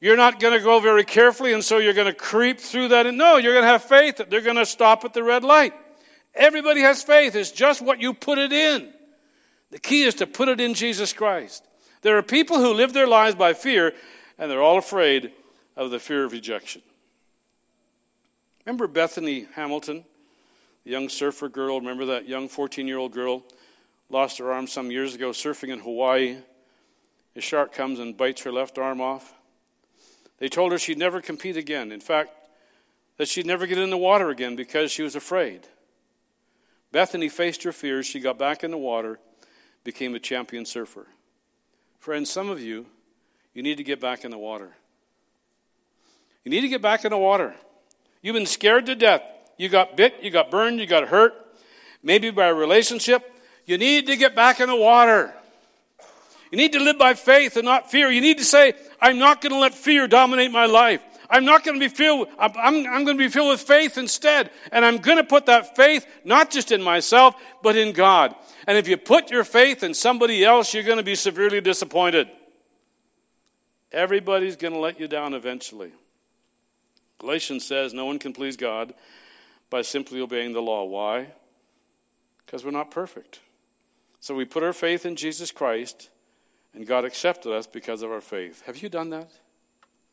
[0.00, 3.06] You're not going to go very carefully and so you're going to creep through that.
[3.14, 5.74] No, you're going to have faith that they're going to stop at the red light.
[6.34, 7.36] Everybody has faith.
[7.36, 8.92] It's just what you put it in.
[9.70, 11.64] The key is to put it in Jesus Christ.
[12.00, 13.92] There are people who live their lives by fear
[14.38, 15.30] and they're all afraid
[15.76, 16.82] of the fear of rejection.
[18.64, 20.04] Remember Bethany Hamilton,
[20.84, 21.80] the young surfer girl?
[21.80, 23.42] Remember that young 14 year old girl
[24.08, 26.36] lost her arm some years ago surfing in Hawaii?
[27.34, 29.34] A shark comes and bites her left arm off.
[30.38, 31.92] They told her she'd never compete again.
[31.92, 32.30] In fact,
[33.16, 35.66] that she'd never get in the water again because she was afraid.
[36.90, 38.06] Bethany faced her fears.
[38.06, 39.18] She got back in the water,
[39.84, 41.06] became a champion surfer.
[41.98, 42.86] Friends, some of you,
[43.54, 44.72] you need to get back in the water.
[46.44, 47.54] You need to get back in the water.
[48.20, 49.22] You've been scared to death.
[49.58, 51.34] You got bit, you got burned, you got hurt,
[52.02, 53.22] maybe by a relationship.
[53.64, 55.32] You need to get back in the water.
[56.50, 58.10] You need to live by faith and not fear.
[58.10, 61.02] You need to say, I'm not going to let fear dominate my life.
[61.30, 63.96] I'm not going to be filled, I'm, I'm, I'm going to be filled with faith
[63.96, 64.50] instead.
[64.70, 68.34] And I'm going to put that faith not just in myself, but in God.
[68.66, 72.28] And if you put your faith in somebody else, you're going to be severely disappointed.
[73.90, 75.92] Everybody's going to let you down eventually.
[77.22, 78.94] Galatians says no one can please God
[79.70, 80.84] by simply obeying the law.
[80.84, 81.28] Why?
[82.44, 83.38] Because we're not perfect.
[84.18, 86.10] So we put our faith in Jesus Christ,
[86.74, 88.64] and God accepted us because of our faith.
[88.66, 89.30] Have you done that?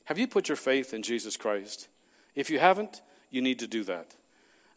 [0.06, 1.88] Have you put your faith in Jesus Christ?
[2.36, 3.02] If you haven't,
[3.32, 4.14] you need to do that.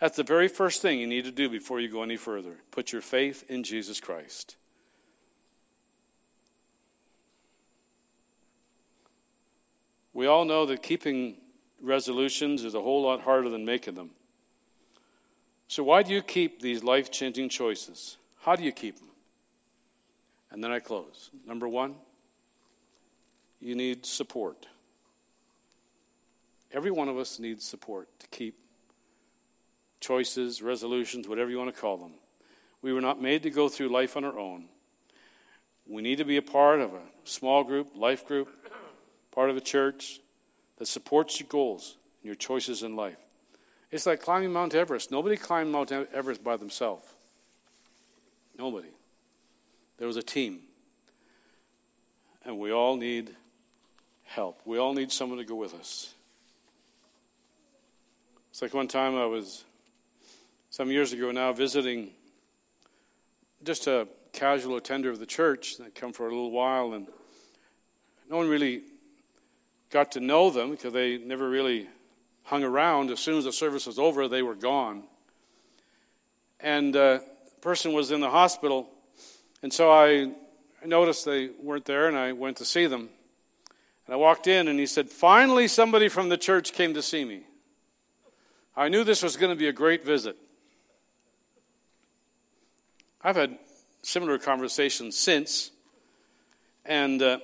[0.00, 2.56] That's the very first thing you need to do before you go any further.
[2.70, 4.56] Put your faith in Jesus Christ.
[10.14, 11.36] We all know that keeping
[11.82, 14.10] resolutions is a whole lot harder than making them.
[15.68, 18.16] So, why do you keep these life changing choices?
[18.40, 19.08] How do you keep them?
[20.50, 21.30] And then I close.
[21.46, 21.94] Number one,
[23.60, 24.66] you need support.
[26.72, 28.58] Every one of us needs support to keep
[30.00, 32.12] choices, resolutions, whatever you want to call them.
[32.80, 34.66] We were not made to go through life on our own.
[35.86, 38.48] We need to be a part of a small group, life group,
[39.30, 40.20] part of a church
[40.82, 43.18] that supports your goals and your choices in life.
[43.92, 45.12] It's like climbing Mount Everest.
[45.12, 47.04] Nobody climbed Mount Everest by themselves.
[48.58, 48.88] Nobody.
[49.98, 50.58] There was a team.
[52.44, 53.30] And we all need
[54.24, 54.60] help.
[54.64, 56.14] We all need someone to go with us.
[58.50, 59.62] It's like one time I was
[60.70, 62.10] some years ago now visiting
[63.62, 67.06] just a casual attender of the church that come for a little while and
[68.28, 68.82] no one really
[69.92, 71.86] got to know them because they never really
[72.44, 73.10] hung around.
[73.10, 75.04] As soon as the service was over they were gone.
[76.58, 78.88] And uh, the person was in the hospital
[79.62, 80.32] and so I,
[80.84, 83.08] noticed they weren't there and i went to see them.
[84.06, 87.24] And i walked in and he said finally somebody from the church came to see
[87.24, 87.44] me.
[88.76, 90.36] I knew this was going to be a great visit.
[93.22, 93.58] I've had
[94.02, 95.70] similar conversations since,
[96.84, 97.38] and uh,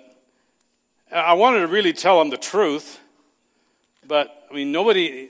[1.10, 3.00] I wanted to really tell him the truth,
[4.06, 5.28] but I mean, nobody,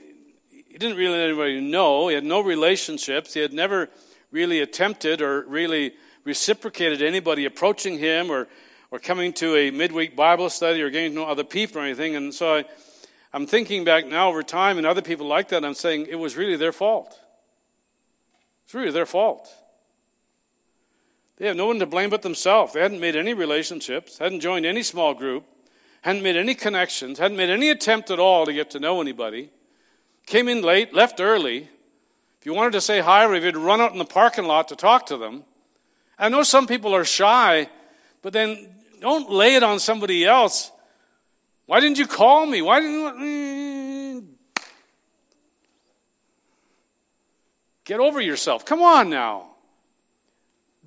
[0.49, 2.09] he didn't really let anybody know.
[2.09, 3.33] He had no relationships.
[3.33, 3.89] He had never
[4.31, 5.93] really attempted or really
[6.25, 8.47] reciprocated anybody approaching him or,
[8.91, 12.15] or coming to a midweek Bible study or getting to know other people or anything.
[12.15, 12.65] And so I,
[13.31, 16.35] I'm thinking back now over time and other people like that, I'm saying it was
[16.35, 17.17] really their fault.
[18.65, 19.49] It's really their fault.
[21.37, 22.73] They have no one to blame but themselves.
[22.73, 25.45] They hadn't made any relationships, hadn't joined any small group,
[26.01, 29.49] hadn't made any connections, hadn't made any attempt at all to get to know anybody.
[30.25, 31.69] Came in late, left early.
[32.39, 34.67] If you wanted to say hi, or if you'd run out in the parking lot
[34.69, 35.43] to talk to them.
[36.17, 37.69] I know some people are shy,
[38.21, 40.71] but then don't lay it on somebody else.
[41.65, 42.61] Why didn't you call me?
[42.61, 44.27] Why didn't you?
[47.85, 48.65] Get over yourself.
[48.65, 49.49] Come on now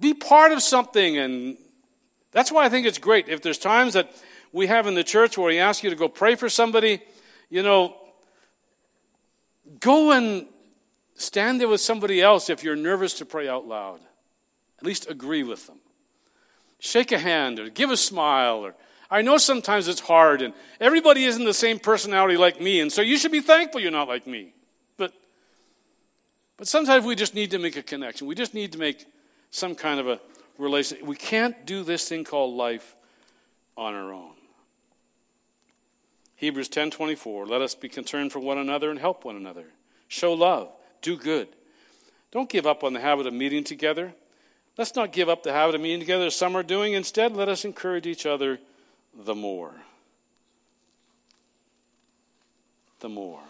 [0.03, 1.17] be part of something.
[1.17, 1.57] And
[2.33, 3.29] that's why I think it's great.
[3.29, 4.13] If there's times that
[4.53, 7.01] we have in the church where he asks you to go pray for somebody,
[7.49, 7.97] you know,
[9.81, 10.47] go and
[11.15, 14.01] stand there with somebody else if you're nervous to pray out loud.
[14.79, 15.79] At least agree with them.
[16.79, 18.75] Shake a hand or give a smile or
[19.11, 23.03] I know sometimes it's hard and everybody isn't the same personality like me and so
[23.03, 24.55] you should be thankful you're not like me.
[24.97, 25.13] But
[26.57, 28.27] but sometimes we just need to make a connection.
[28.27, 29.07] We just need to make
[29.51, 30.21] some kind of a
[30.59, 30.99] relation.
[31.07, 32.97] We can't do this thing called life
[33.77, 34.33] on our own.
[36.43, 39.67] Hebrews 10:24 Let us be concerned for one another and help one another.
[40.09, 41.47] Show love, do good.
[42.33, 44.13] Don't give up on the habit of meeting together.
[44.77, 46.95] Let's not give up the habit of meeting together as some are doing.
[46.95, 48.59] Instead, let us encourage each other
[49.15, 49.73] the more.
[52.99, 53.45] The more.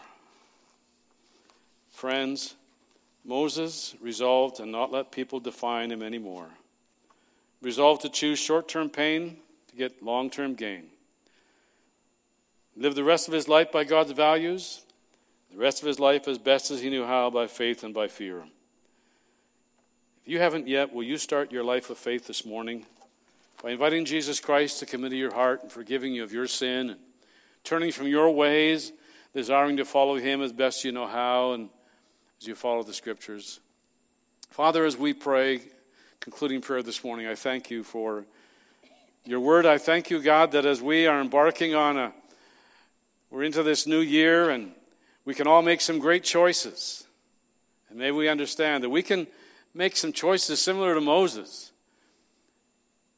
[1.93, 2.57] Friends,
[3.25, 6.51] Moses resolved to not let people define him anymore.
[7.63, 9.39] Resolved to choose short term pain
[9.69, 10.92] to get long term gain.
[12.77, 14.83] Live the rest of his life by God's values,
[15.51, 18.09] the rest of his life as best as he knew how by faith and by
[18.09, 18.45] fear.
[20.23, 22.87] If you haven't yet, will you start your life of faith this morning
[23.63, 26.91] by inviting Jesus Christ to come into your heart and forgiving you of your sin
[26.91, 27.01] and
[27.63, 28.93] turning from your ways,
[29.35, 31.69] desiring to follow him as best you know how, and
[32.41, 33.61] as you follow the scriptures.
[34.51, 35.61] Father, as we pray,
[36.21, 38.25] concluding prayer this morning, I thank you for
[39.27, 39.67] your word.
[39.67, 42.13] I thank you, God, that as we are embarking on a,
[43.33, 44.73] we're into this new year and
[45.25, 47.05] we can all make some great choices.
[47.89, 49.27] And may we understand that we can
[49.73, 51.73] make some choices similar to Moses,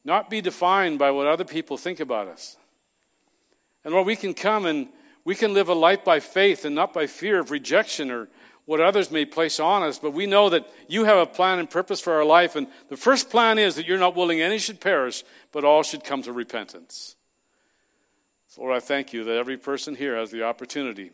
[0.05, 2.55] not be defined by what other people think about us.
[3.83, 4.87] And Lord, we can come and
[5.25, 8.29] We can live a life by faith and not by fear of rejection or
[8.65, 11.69] what others may place on us, but we know that you have a plan and
[11.69, 12.55] purpose for our life.
[12.55, 16.03] And the first plan is that you're not willing any should perish, but all should
[16.03, 17.15] come to repentance.
[18.57, 21.11] Lord, I thank you that every person here has the opportunity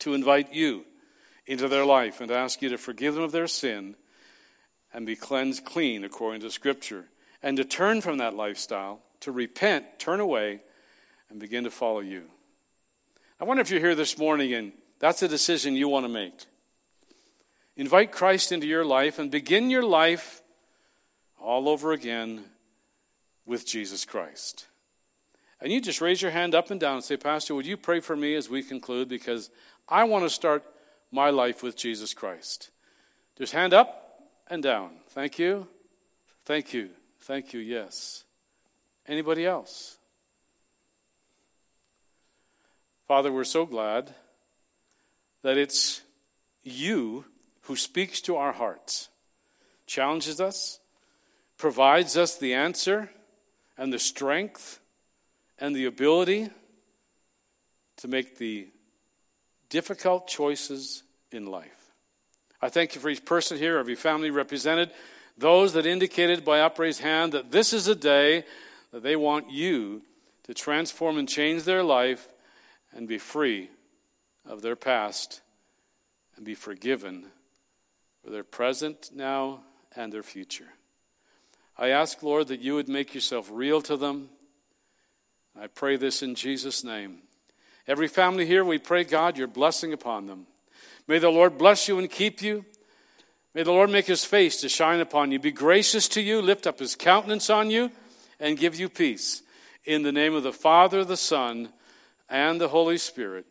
[0.00, 0.86] to invite you
[1.46, 3.96] into their life and ask you to forgive them of their sin
[4.92, 7.06] and be cleansed clean according to Scripture,
[7.42, 10.60] and to turn from that lifestyle, to repent, turn away,
[11.28, 12.24] and begin to follow you.
[13.38, 16.34] I wonder if you're here this morning and that's a decision you want to make.
[17.76, 20.42] Invite Christ into your life and begin your life
[21.40, 22.44] all over again
[23.46, 24.66] with Jesus Christ.
[25.60, 28.00] And you just raise your hand up and down and say, Pastor, would you pray
[28.00, 29.08] for me as we conclude?
[29.08, 29.50] Because
[29.88, 30.64] I want to start
[31.10, 32.70] my life with Jesus Christ.
[33.36, 34.90] Just hand up and down.
[35.10, 35.66] Thank you.
[36.44, 36.90] Thank you.
[37.20, 37.60] Thank you.
[37.60, 38.24] Yes.
[39.06, 39.98] Anybody else?
[43.08, 44.14] Father, we're so glad
[45.42, 46.02] that it's
[46.62, 47.24] you
[47.62, 49.08] who speaks to our hearts,
[49.86, 50.78] challenges us,
[51.56, 53.10] provides us the answer
[53.76, 54.80] and the strength
[55.60, 56.50] and the ability
[57.98, 58.68] to make the
[59.68, 61.92] difficult choices in life.
[62.60, 64.90] I thank you for each person here, every family represented,
[65.36, 68.44] those that indicated by upraised hand that this is a day
[68.92, 70.02] that they want you
[70.44, 72.28] to transform and change their life
[72.92, 73.70] and be free
[74.46, 75.40] of their past
[76.36, 77.26] and be forgiven
[78.24, 79.60] for their present now
[79.94, 80.68] and their future.
[81.76, 84.30] I ask, Lord, that you would make yourself real to them.
[85.60, 87.18] I pray this in Jesus' name.
[87.88, 90.46] Every family here, we pray, God, your blessing upon them.
[91.08, 92.64] May the Lord bless you and keep you.
[93.54, 96.66] May the Lord make his face to shine upon you, be gracious to you, lift
[96.66, 97.90] up his countenance on you,
[98.38, 99.42] and give you peace.
[99.84, 101.70] In the name of the Father, the Son,
[102.28, 103.46] and the Holy Spirit.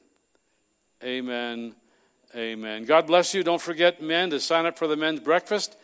[1.03, 1.76] Amen.
[2.34, 2.86] Amen.
[2.86, 3.43] God bless you.
[3.43, 5.76] Don't forget, men, to sign up for the men's breakfast.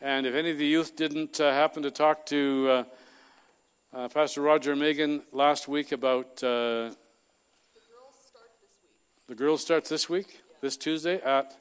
[0.00, 2.84] And if any of the youth didn't uh, happen to talk to uh,
[3.92, 6.42] uh, Pastor Roger and Megan last week about.
[6.42, 6.94] Uh, the
[7.90, 9.28] girls start this week.
[9.28, 10.26] The girls start this week?
[10.28, 10.56] Yeah.
[10.60, 11.54] This Tuesday at?